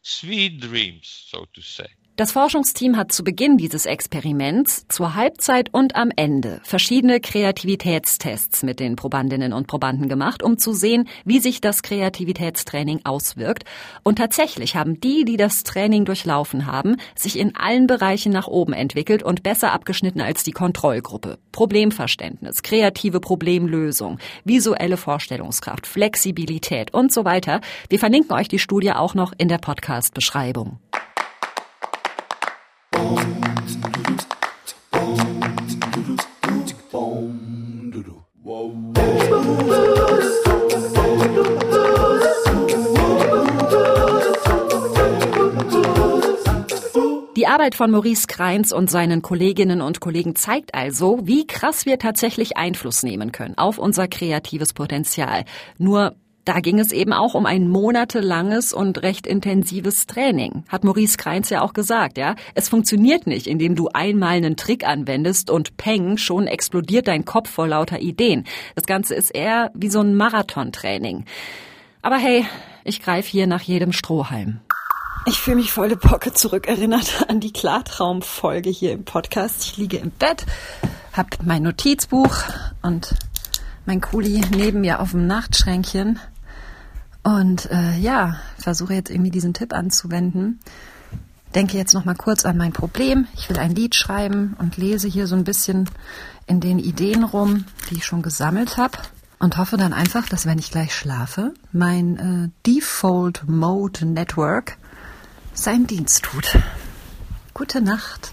Sweet 0.02 0.64
dreams, 0.64 1.28
so 1.30 1.46
to 1.54 1.62
say. 1.62 1.90
Das 2.20 2.34
Forschungsteam 2.34 2.98
hat 2.98 3.14
zu 3.14 3.24
Beginn 3.24 3.56
dieses 3.58 3.86
Experiments, 3.86 4.86
zur 4.90 5.16
Halbzeit 5.16 5.74
und 5.74 5.96
am 5.96 6.12
Ende 6.14 6.60
verschiedene 6.66 7.22
Kreativitätstests 7.22 8.62
mit 8.62 8.82
den 8.82 8.98
Probandinnen 8.98 9.54
und 9.54 9.68
Probanden 9.68 10.10
gemacht, 10.10 10.44
um 10.44 10.58
zu 10.58 10.74
sehen, 10.74 11.08
wie 11.24 11.40
sich 11.40 11.62
das 11.62 11.82
Kreativitätstraining 11.82 13.00
auswirkt. 13.06 13.64
Und 14.04 14.18
tatsächlich 14.18 14.76
haben 14.76 15.00
die, 15.00 15.24
die 15.24 15.38
das 15.38 15.64
Training 15.64 16.04
durchlaufen 16.04 16.66
haben, 16.66 16.98
sich 17.16 17.40
in 17.40 17.56
allen 17.56 17.88
Bereichen 17.88 18.34
nach 18.34 18.48
oben 18.48 18.74
entwickelt 18.74 19.24
und 19.24 19.42
besser 19.42 19.72
abgeschnitten 19.72 20.20
als 20.20 20.44
die 20.44 20.52
Kontrollgruppe. 20.52 21.38
Problemverständnis, 21.54 22.64
kreative 22.64 23.22
Problemlösung, 23.22 24.20
visuelle 24.44 24.98
Vorstellungskraft, 24.98 25.88
Flexibilität 25.88 26.94
und 26.94 27.14
so 27.14 27.24
weiter. 27.24 27.62
Wir 27.88 27.98
verlinken 27.98 28.34
euch 28.34 28.50
die 28.50 28.60
Studie 28.60 28.92
auch 28.92 29.14
noch 29.14 29.32
in 29.38 29.48
der 29.48 29.60
Podcast-Beschreibung. 29.60 30.80
Arbeit 47.60 47.76
von 47.76 47.92
Maurice 47.92 48.28
Kreins 48.28 48.72
und 48.72 48.90
seinen 48.90 49.22
Kolleginnen 49.22 49.82
und 49.82 50.00
Kollegen 50.00 50.34
zeigt 50.34 50.74
also, 50.74 51.20
wie 51.24 51.46
krass 51.46 51.86
wir 51.86 52.00
tatsächlich 52.00 52.56
Einfluss 52.56 53.04
nehmen 53.04 53.34
können 53.34 53.58
auf 53.58 53.80
unser 53.80 54.08
kreatives 54.08 54.72
Potenzial. 54.72 55.44
Nur 55.78 56.16
da 56.46 56.62
ging 56.62 56.80
es 56.80 56.94
eben 56.94 57.12
auch 57.12 57.34
um 57.34 57.46
ein 57.46 57.68
monatelanges 57.68 58.72
und 58.72 59.04
recht 59.04 59.28
intensives 59.28 60.08
Training. 60.08 60.64
Hat 60.70 60.86
Maurice 60.86 61.18
Kreins 61.18 61.50
ja 61.50 61.60
auch 61.62 61.74
gesagt, 61.74 62.18
ja. 62.18 62.36
Es 62.56 62.70
funktioniert 62.70 63.28
nicht, 63.28 63.46
indem 63.46 63.76
du 63.76 63.90
einmal 63.90 64.38
einen 64.38 64.56
Trick 64.56 64.88
anwendest 64.88 65.52
und 65.52 65.76
peng, 65.76 66.16
schon 66.16 66.48
explodiert 66.48 67.10
dein 67.10 67.26
Kopf 67.26 67.50
vor 67.50 67.68
lauter 67.68 68.00
Ideen. 68.00 68.46
Das 68.76 68.86
Ganze 68.86 69.16
ist 69.16 69.32
eher 69.32 69.70
wie 69.74 69.90
so 69.90 70.00
ein 70.00 70.16
Marathontraining. 70.16 71.26
Aber 72.02 72.16
hey, 72.16 72.46
ich 72.86 73.02
greife 73.02 73.30
hier 73.30 73.48
nach 73.48 73.64
jedem 73.64 73.92
Strohhalm. 73.92 74.62
Ich 75.30 75.42
fühle 75.42 75.58
mich 75.58 75.72
volle 75.72 75.96
Pocke 75.96 76.34
zurückerinnert 76.34 77.28
an 77.30 77.40
die 77.40 77.54
Klartraumfolge 77.54 78.72
hier 78.72 78.94
im 78.94 79.06
Podcast. 79.06 79.64
Ich 79.64 79.78
liege 79.78 79.98
im 79.98 80.10
Bett, 80.10 80.44
hab 81.14 81.44
mein 81.44 81.62
Notizbuch 81.62 82.36
und 82.82 83.14
mein 83.86 84.02
Kuli 84.02 84.42
neben 84.50 84.82
mir 84.82 85.00
auf 85.00 85.12
dem 85.12 85.28
Nachtschränkchen 85.28 86.18
und 87.22 87.70
äh, 87.70 87.96
ja, 88.00 88.38
versuche 88.58 88.96
jetzt 88.96 89.12
irgendwie 89.12 89.30
diesen 89.30 89.54
Tipp 89.54 89.72
anzuwenden. 89.72 90.62
Denke 91.54 91.78
jetzt 91.78 91.94
noch 91.94 92.06
mal 92.06 92.16
kurz 92.16 92.44
an 92.44 92.58
mein 92.58 92.74
Problem. 92.74 93.28
Ich 93.36 93.52
will 93.52 93.60
ein 93.60 93.76
Lied 93.76 93.94
schreiben 93.94 94.56
und 94.58 94.78
lese 94.78 95.08
hier 95.08 95.28
so 95.28 95.36
ein 95.36 95.44
bisschen 95.44 95.92
in 96.48 96.60
den 96.60 96.80
Ideen 96.80 97.24
rum, 97.24 97.66
die 97.92 97.98
ich 97.98 98.06
schon 98.06 98.24
gesammelt 98.24 98.78
habe 98.78 98.98
und 99.38 99.60
hoffe 99.60 99.78
dann 99.78 99.94
einfach, 99.94 100.28
dass 100.28 100.48
wenn 100.48 100.58
ich 100.58 100.72
gleich 100.72 100.96
schlafe, 100.96 101.54
mein 101.72 102.18
äh, 102.18 102.50
Default 102.66 103.48
Mode 103.48 104.08
Network 104.08 104.79
seinen 105.64 105.88
Dienst 105.88 106.24
tut. 106.24 106.58
Gute 107.54 107.82
Nacht. 107.82 108.32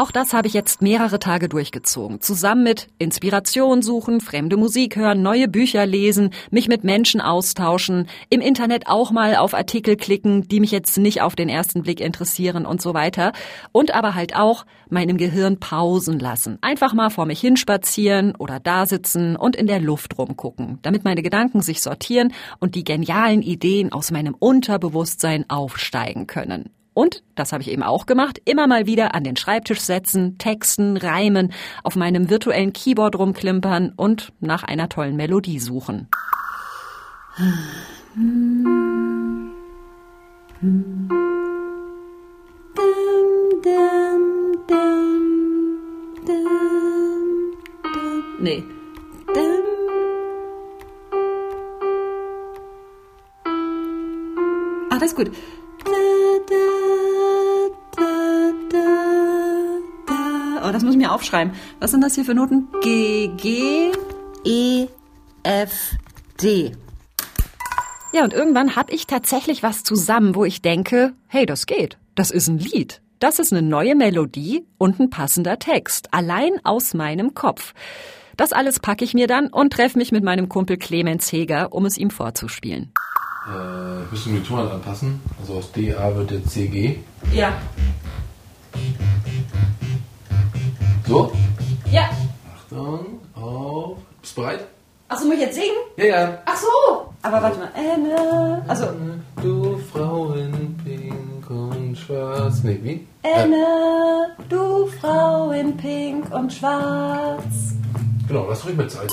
Auch 0.00 0.10
das 0.10 0.32
habe 0.32 0.48
ich 0.48 0.54
jetzt 0.54 0.80
mehrere 0.80 1.18
Tage 1.18 1.46
durchgezogen. 1.46 2.22
Zusammen 2.22 2.62
mit 2.62 2.86
Inspiration 2.96 3.82
suchen, 3.82 4.22
fremde 4.22 4.56
Musik 4.56 4.96
hören, 4.96 5.20
neue 5.20 5.46
Bücher 5.46 5.84
lesen, 5.84 6.30
mich 6.50 6.68
mit 6.68 6.84
Menschen 6.84 7.20
austauschen, 7.20 8.08
im 8.30 8.40
Internet 8.40 8.86
auch 8.86 9.10
mal 9.10 9.36
auf 9.36 9.52
Artikel 9.52 9.96
klicken, 9.96 10.48
die 10.48 10.58
mich 10.60 10.70
jetzt 10.70 10.96
nicht 10.96 11.20
auf 11.20 11.36
den 11.36 11.50
ersten 11.50 11.82
Blick 11.82 12.00
interessieren 12.00 12.64
und 12.64 12.80
so 12.80 12.94
weiter. 12.94 13.32
Und 13.72 13.92
aber 13.92 14.14
halt 14.14 14.34
auch 14.34 14.64
meinem 14.88 15.18
Gehirn 15.18 15.60
Pausen 15.60 16.18
lassen. 16.18 16.56
Einfach 16.62 16.94
mal 16.94 17.10
vor 17.10 17.26
mich 17.26 17.40
hinspazieren 17.42 18.34
oder 18.36 18.58
da 18.58 18.86
sitzen 18.86 19.36
und 19.36 19.54
in 19.54 19.66
der 19.66 19.80
Luft 19.80 20.16
rumgucken, 20.16 20.78
damit 20.80 21.04
meine 21.04 21.20
Gedanken 21.20 21.60
sich 21.60 21.82
sortieren 21.82 22.32
und 22.58 22.74
die 22.74 22.84
genialen 22.84 23.42
Ideen 23.42 23.92
aus 23.92 24.10
meinem 24.10 24.34
Unterbewusstsein 24.38 25.44
aufsteigen 25.50 26.26
können. 26.26 26.70
Und, 26.92 27.22
das 27.36 27.52
habe 27.52 27.62
ich 27.62 27.70
eben 27.70 27.82
auch 27.82 28.06
gemacht, 28.06 28.40
immer 28.44 28.66
mal 28.66 28.86
wieder 28.86 29.14
an 29.14 29.22
den 29.24 29.36
Schreibtisch 29.36 29.80
setzen, 29.80 30.38
texten, 30.38 30.96
reimen, 30.96 31.52
auf 31.84 31.94
meinem 31.96 32.28
virtuellen 32.30 32.72
Keyboard 32.72 33.16
rumklimpern 33.16 33.92
und 33.96 34.32
nach 34.40 34.64
einer 34.64 34.88
tollen 34.88 35.16
Melodie 35.16 35.60
suchen. 35.60 36.08
Nee. 48.40 48.64
Ah, 54.88 54.98
das 54.98 55.12
ist 55.12 55.16
gut. 55.16 55.30
Oh, 60.62 60.72
das 60.72 60.82
muss 60.84 60.92
ich 60.92 60.98
mir 60.98 61.12
aufschreiben. 61.12 61.54
Was 61.80 61.90
sind 61.90 62.02
das 62.02 62.14
hier 62.14 62.24
für 62.24 62.34
Noten? 62.34 62.68
G, 62.82 63.28
G, 63.36 63.92
E, 64.44 64.86
F, 65.42 65.96
D. 66.40 66.72
Ja, 68.12 68.24
und 68.24 68.32
irgendwann 68.32 68.76
habe 68.76 68.92
ich 68.92 69.06
tatsächlich 69.06 69.62
was 69.62 69.84
zusammen, 69.84 70.34
wo 70.34 70.44
ich 70.44 70.62
denke, 70.62 71.12
hey, 71.28 71.46
das 71.46 71.66
geht. 71.66 71.96
Das 72.14 72.30
ist 72.30 72.48
ein 72.48 72.58
Lied. 72.58 73.00
Das 73.20 73.38
ist 73.38 73.52
eine 73.52 73.62
neue 73.62 73.94
Melodie 73.94 74.64
und 74.78 74.98
ein 74.98 75.10
passender 75.10 75.58
Text. 75.58 76.12
Allein 76.12 76.52
aus 76.64 76.94
meinem 76.94 77.34
Kopf. 77.34 77.74
Das 78.40 78.54
alles 78.54 78.80
packe 78.80 79.04
ich 79.04 79.12
mir 79.12 79.26
dann 79.26 79.48
und 79.48 79.70
treffe 79.70 79.98
mich 79.98 80.12
mit 80.12 80.24
meinem 80.24 80.48
Kumpel 80.48 80.78
Clemens 80.78 81.30
Heger, 81.30 81.74
um 81.74 81.84
es 81.84 81.98
ihm 81.98 82.08
vorzuspielen. 82.08 82.90
Äh, 83.46 84.04
ich 84.04 84.12
müsste 84.12 84.30
die 84.30 84.42
Tonart 84.42 84.72
anpassen. 84.72 85.20
Also 85.38 85.56
aus 85.56 85.70
DA 85.72 86.16
wird 86.16 86.30
jetzt 86.30 86.48
CG. 86.48 87.00
Ja. 87.34 87.52
So? 91.06 91.30
Ja. 91.92 92.08
Achtung, 92.56 93.20
auf. 93.34 93.98
Bist 94.22 94.34
du 94.34 94.40
bereit? 94.40 94.66
Achso, 95.08 95.26
muss 95.26 95.34
ich 95.34 95.40
jetzt 95.42 95.56
singen? 95.56 95.76
Ja, 95.98 96.04
ja. 96.06 96.38
Ach 96.46 96.56
so. 96.56 97.12
Aber 97.20 97.42
warte 97.42 97.58
mal. 97.58 97.70
Enne. 97.74 98.64
Also. 98.66 98.86
Du 99.42 99.78
Frau 99.92 100.32
in 100.32 100.78
Pink 100.78 101.50
und 101.50 101.94
Schwarz. 101.94 102.62
Nee, 102.62 102.80
wie? 102.82 103.06
Enne, 103.22 104.34
du 104.48 104.86
Frau 104.98 105.50
in 105.50 105.76
Pink 105.76 106.34
und 106.34 106.50
Schwarz. 106.50 107.74
Genau, 108.30 108.46
lass 108.48 108.64
ruhig 108.64 108.76
mit 108.76 108.88
Zeit. 108.88 109.12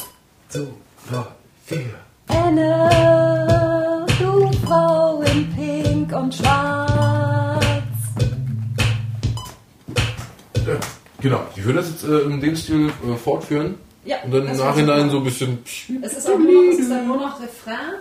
So, 0.50 0.68
drei, 1.10 1.24
vier. 1.66 1.80
Enne, 2.28 4.06
du 4.20 4.52
Frau 4.64 5.24
in 5.24 5.52
Pink 5.56 6.16
und 6.16 6.36
Schwarz. 6.36 7.64
Ja, 10.68 10.74
genau. 11.20 11.40
Ich 11.56 11.64
würde 11.66 11.80
das 11.80 11.90
jetzt 11.90 12.04
äh, 12.04 12.20
in 12.20 12.40
dem 12.40 12.56
Stil 12.56 12.90
äh, 12.90 13.16
fortführen. 13.16 13.80
Ja, 14.06 14.18
Und 14.24 14.36
dann 14.36 14.46
im 14.50 14.56
Nachhinein 14.56 15.10
so 15.10 15.18
ein 15.18 15.24
bisschen. 15.24 15.58
Es 16.04 16.14
ist, 16.14 16.30
auch 16.30 16.38
nur, 16.38 16.72
es 16.72 16.78
ist 16.78 16.92
dann 16.92 17.08
nur 17.08 17.18
noch 17.18 17.42
Refrain. 17.42 17.96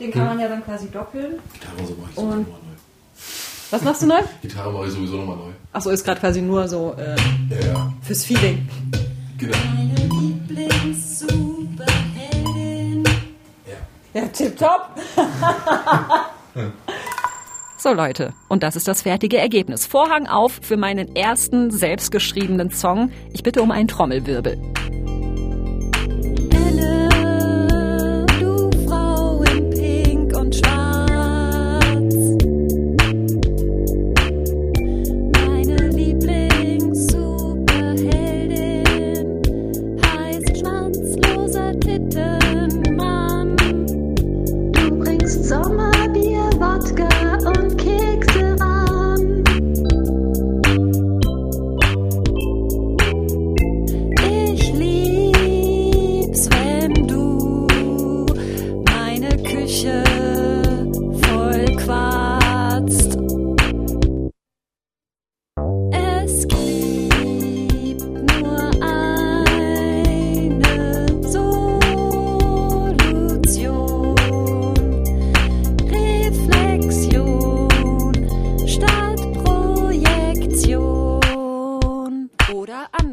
Den 0.00 0.10
kann 0.10 0.24
man 0.24 0.40
ja 0.40 0.48
dann 0.48 0.64
quasi 0.64 0.88
doppeln. 0.90 1.34
Gitarre 1.52 1.86
so 1.86 1.94
mache 1.96 2.08
ich 2.08 2.16
sowieso 2.16 2.30
nochmal 2.38 2.46
neu. 2.46 2.76
Was 3.72 3.82
machst 3.82 4.00
du 4.00 4.06
neu? 4.06 4.20
Gitarre 4.40 4.72
mache 4.72 4.86
ich 4.86 4.92
sowieso 4.94 5.16
nochmal 5.18 5.36
neu. 5.36 5.50
Achso, 5.74 5.90
ist 5.90 6.02
gerade 6.02 6.18
quasi 6.18 6.40
nur 6.40 6.66
so 6.66 6.94
äh, 6.96 7.14
Ja, 7.60 7.66
ja. 7.74 7.92
fürs 8.00 8.24
Feeling. 8.24 8.66
Genau. 9.36 9.54
Lieblings-Superheldin. 10.52 13.04
Ja. 13.66 14.20
Ja, 14.20 14.28
tipptopp. 14.28 14.90
So 17.78 17.92
Leute, 17.92 18.32
und 18.48 18.62
das 18.62 18.76
ist 18.76 18.86
das 18.86 19.02
fertige 19.02 19.38
Ergebnis. 19.38 19.86
Vorhang 19.86 20.28
auf 20.28 20.60
für 20.62 20.76
meinen 20.76 21.16
ersten 21.16 21.70
selbstgeschriebenen 21.70 22.70
Song. 22.70 23.10
Ich 23.32 23.42
bitte 23.42 23.62
um 23.62 23.72
einen 23.72 23.88
Trommelwirbel. 23.88 24.56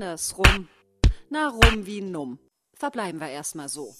Andersrum. 0.10 0.68
Na 1.30 1.50
rum 1.50 1.86
wie 1.86 2.02
numm. 2.02 2.40
Verbleiben 2.74 3.20
wir 3.20 3.30
erstmal 3.30 3.70
so. 3.70 3.94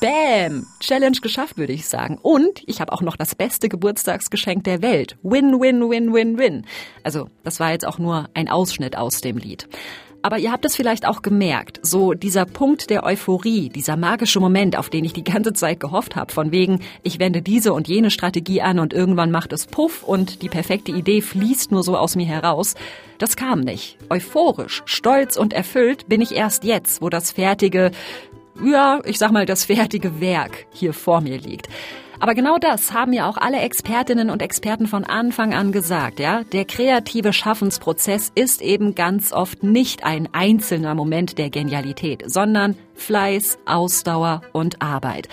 Bam! 0.00 0.66
Challenge 0.78 1.18
geschafft, 1.20 1.58
würde 1.58 1.72
ich 1.72 1.88
sagen. 1.88 2.18
Und 2.22 2.62
ich 2.66 2.80
habe 2.80 2.92
auch 2.92 3.02
noch 3.02 3.16
das 3.16 3.34
beste 3.34 3.68
Geburtstagsgeschenk 3.68 4.62
der 4.64 4.80
Welt. 4.80 5.16
Win, 5.22 5.60
win, 5.60 5.90
win, 5.90 6.14
win, 6.14 6.38
win. 6.38 6.66
Also, 7.02 7.28
das 7.42 7.58
war 7.58 7.72
jetzt 7.72 7.84
auch 7.84 7.98
nur 7.98 8.28
ein 8.34 8.48
Ausschnitt 8.48 8.96
aus 8.96 9.20
dem 9.20 9.36
Lied. 9.36 9.68
Aber 10.22 10.38
ihr 10.38 10.52
habt 10.52 10.64
es 10.66 10.76
vielleicht 10.76 11.06
auch 11.06 11.22
gemerkt, 11.22 11.80
so 11.82 12.12
dieser 12.12 12.44
Punkt 12.44 12.90
der 12.90 13.04
Euphorie, 13.04 13.70
dieser 13.70 13.96
magische 13.96 14.38
Moment, 14.38 14.76
auf 14.76 14.90
den 14.90 15.04
ich 15.04 15.14
die 15.14 15.24
ganze 15.24 15.54
Zeit 15.54 15.80
gehofft 15.80 16.14
habe, 16.14 16.32
von 16.32 16.52
wegen, 16.52 16.80
ich 17.02 17.18
wende 17.18 17.40
diese 17.40 17.72
und 17.72 17.88
jene 17.88 18.10
Strategie 18.10 18.60
an 18.60 18.78
und 18.78 18.92
irgendwann 18.92 19.30
macht 19.30 19.52
es 19.52 19.66
Puff 19.66 20.02
und 20.02 20.42
die 20.42 20.50
perfekte 20.50 20.92
Idee 20.92 21.22
fließt 21.22 21.72
nur 21.72 21.82
so 21.82 21.96
aus 21.96 22.16
mir 22.16 22.26
heraus, 22.26 22.74
das 23.18 23.36
kam 23.36 23.60
nicht. 23.60 23.96
Euphorisch, 24.10 24.82
stolz 24.84 25.36
und 25.36 25.54
erfüllt 25.54 26.06
bin 26.08 26.20
ich 26.20 26.32
erst 26.32 26.64
jetzt, 26.64 27.00
wo 27.00 27.08
das 27.08 27.32
fertige, 27.32 27.90
ja, 28.62 29.00
ich 29.04 29.18
sag 29.18 29.32
mal, 29.32 29.46
das 29.46 29.64
fertige 29.64 30.20
Werk 30.20 30.66
hier 30.70 30.92
vor 30.92 31.22
mir 31.22 31.38
liegt. 31.38 31.68
Aber 32.20 32.34
genau 32.34 32.58
das 32.58 32.92
haben 32.92 33.14
ja 33.14 33.28
auch 33.28 33.38
alle 33.38 33.60
Expertinnen 33.60 34.28
und 34.28 34.42
Experten 34.42 34.86
von 34.86 35.04
Anfang 35.04 35.54
an 35.54 35.72
gesagt, 35.72 36.20
ja. 36.20 36.44
Der 36.52 36.66
kreative 36.66 37.32
Schaffensprozess 37.32 38.30
ist 38.34 38.60
eben 38.60 38.94
ganz 38.94 39.32
oft 39.32 39.62
nicht 39.62 40.04
ein 40.04 40.28
einzelner 40.32 40.94
Moment 40.94 41.38
der 41.38 41.48
Genialität, 41.48 42.22
sondern 42.26 42.76
Fleiß, 42.94 43.58
Ausdauer 43.64 44.42
und 44.52 44.82
Arbeit. 44.82 45.28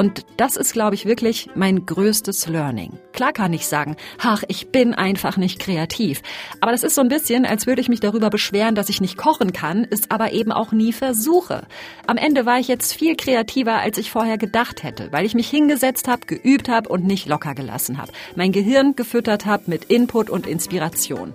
Und 0.00 0.24
das 0.38 0.56
ist, 0.56 0.72
glaube 0.72 0.94
ich, 0.94 1.04
wirklich 1.04 1.50
mein 1.54 1.84
größtes 1.84 2.48
Learning. 2.48 2.98
Klar 3.12 3.34
kann 3.34 3.52
ich 3.52 3.66
sagen, 3.66 3.96
ach, 4.18 4.42
ich 4.48 4.68
bin 4.68 4.94
einfach 4.94 5.36
nicht 5.36 5.58
kreativ. 5.58 6.22
Aber 6.62 6.72
das 6.72 6.84
ist 6.84 6.94
so 6.94 7.02
ein 7.02 7.10
bisschen, 7.10 7.44
als 7.44 7.66
würde 7.66 7.82
ich 7.82 7.90
mich 7.90 8.00
darüber 8.00 8.30
beschweren, 8.30 8.74
dass 8.74 8.88
ich 8.88 9.02
nicht 9.02 9.18
kochen 9.18 9.52
kann, 9.52 9.86
es 9.90 10.10
aber 10.10 10.32
eben 10.32 10.52
auch 10.52 10.72
nie 10.72 10.94
versuche. 10.94 11.66
Am 12.06 12.16
Ende 12.16 12.46
war 12.46 12.58
ich 12.58 12.66
jetzt 12.66 12.94
viel 12.94 13.14
kreativer, 13.14 13.74
als 13.74 13.98
ich 13.98 14.10
vorher 14.10 14.38
gedacht 14.38 14.84
hätte, 14.84 15.12
weil 15.12 15.26
ich 15.26 15.34
mich 15.34 15.50
hingesetzt 15.50 16.08
habe, 16.08 16.24
geübt 16.24 16.70
habe 16.70 16.88
und 16.88 17.04
nicht 17.04 17.28
locker 17.28 17.54
gelassen 17.54 17.98
habe. 17.98 18.10
Mein 18.36 18.52
Gehirn 18.52 18.96
gefüttert 18.96 19.44
habe 19.44 19.64
mit 19.66 19.84
Input 19.84 20.30
und 20.30 20.46
Inspiration. 20.46 21.34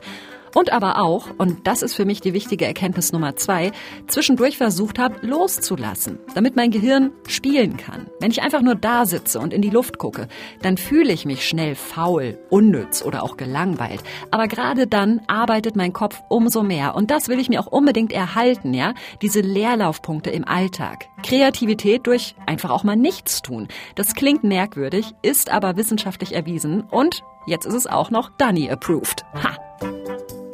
Und 0.56 0.72
aber 0.72 1.01
auch, 1.01 1.28
und 1.38 1.68
das 1.68 1.82
ist 1.82 1.95
für 1.95 2.06
mich 2.06 2.22
die 2.22 2.34
wichtige 2.34 2.66
Erkenntnis 2.66 3.12
Nummer 3.12 3.36
zwei, 3.36 3.74
zwischendurch 4.08 4.58
versucht 4.58 4.97
habe, 4.99 5.28
loszulassen, 5.28 6.18
damit 6.34 6.56
mein 6.56 6.72
Gehirn 6.72 7.12
spielen 7.28 7.76
kann. 7.76 8.08
Wenn 8.22 8.32
ich 8.32 8.41
einfach 8.41 8.62
nur 8.62 8.76
da 8.76 9.06
sitze 9.06 9.41
und 9.41 9.51
in 9.51 9.62
die 9.62 9.70
Luft 9.70 9.97
gucke, 9.97 10.30
dann 10.62 10.78
fühle 10.78 11.12
ich 11.12 11.26
mich 11.26 11.45
schnell 11.45 11.76
faul, 11.76 12.39
unnütz 12.49 13.03
oder 13.03 13.24
auch 13.24 13.36
gelangweilt. 13.36 14.01
Aber 14.32 14.47
gerade 14.47 14.88
dann 14.88 15.20
arbeitet 15.28 15.76
mein 15.76 15.91
Kopf 15.91 16.24
umso 16.30 16.64
mehr. 16.64 16.95
Und 16.95 17.12
das 17.12 17.28
will 17.28 17.41
ich 17.41 17.49
mir 17.49 17.60
auch 17.60 17.68
unbedingt 17.68 18.14
erhalten, 18.14 18.74
ja? 18.74 18.93
Diese 19.22 19.41
Leerlaufpunkte 19.41 20.30
im 20.30 20.47
Alltag. 20.47 21.08
Kreativität 21.22 22.08
durch 22.08 22.34
einfach 22.45 22.70
auch 22.70 22.86
mal 22.86 22.95
nichts 22.95 23.41
tun. 23.41 23.68
Das 23.95 24.14
klingt 24.14 24.45
merkwürdig, 24.45 25.16
ist 25.22 25.49
aber 25.49 25.76
wissenschaftlich 25.76 26.34
erwiesen 26.34 26.82
und 26.89 27.24
jetzt 27.45 27.66
ist 27.66 27.74
es 27.74 27.88
auch 27.88 28.10
noch 28.10 28.30
Dunny 28.38 28.70
approved. 28.70 29.26
Ha! 29.43 29.64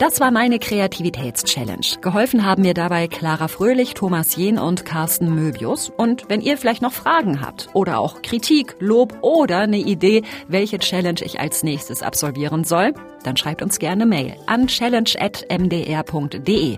Das 0.01 0.19
war 0.19 0.31
meine 0.31 0.57
Kreativitätschallenge. 0.57 1.99
Geholfen 2.01 2.43
haben 2.43 2.63
mir 2.63 2.73
dabei 2.73 3.07
Clara 3.07 3.47
Fröhlich, 3.47 3.93
Thomas 3.93 4.35
Jehn 4.35 4.57
und 4.57 4.83
Carsten 4.83 5.35
Möbius. 5.35 5.91
Und 5.95 6.27
wenn 6.27 6.41
ihr 6.41 6.57
vielleicht 6.57 6.81
noch 6.81 6.91
Fragen 6.91 7.39
habt 7.39 7.69
oder 7.73 7.99
auch 7.99 8.23
Kritik, 8.23 8.75
Lob 8.79 9.19
oder 9.21 9.59
eine 9.59 9.77
Idee, 9.77 10.23
welche 10.47 10.79
Challenge 10.79 11.21
ich 11.23 11.39
als 11.39 11.61
nächstes 11.61 12.01
absolvieren 12.01 12.63
soll, 12.63 12.95
dann 13.23 13.37
schreibt 13.37 13.61
uns 13.61 13.79
gerne 13.79 14.05
Mail 14.05 14.35
an 14.45 14.67
challenge.mdr.de. 14.67 16.77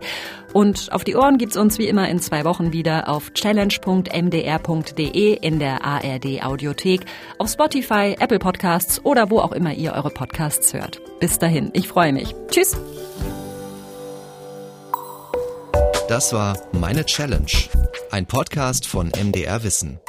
Und 0.54 0.92
auf 0.92 1.04
die 1.04 1.16
Ohren 1.16 1.38
gibt's 1.38 1.58
uns 1.58 1.78
wie 1.80 1.88
immer 1.88 2.08
in 2.10 2.20
zwei 2.20 2.46
Wochen 2.46 2.72
wieder 2.72 3.10
auf 3.10 3.34
challenge.mdr.de 3.34 5.38
in 5.42 5.60
der 5.60 5.84
ARD 5.84 6.44
Audiothek, 6.44 7.02
auf 7.40 7.50
Spotify, 7.50 8.16
Apple 8.20 8.38
Podcasts 8.40 9.04
oder 9.04 9.32
wo 9.32 9.40
auch 9.40 9.52
immer 9.52 9.74
ihr 9.74 9.94
eure 9.94 10.12
Podcasts 10.12 10.74
hört. 10.74 11.02
Bis 11.20 11.40
dahin, 11.40 11.72
ich 11.74 11.88
freue 11.88 12.14
mich. 12.14 12.36
Tschüss. 12.50 12.78
Das 16.08 16.34
war 16.34 16.56
Meine 16.74 17.06
Challenge, 17.06 17.50
ein 18.12 18.28
Podcast 18.28 18.86
von 18.86 19.08
MDR 19.08 19.64
Wissen. 19.64 20.00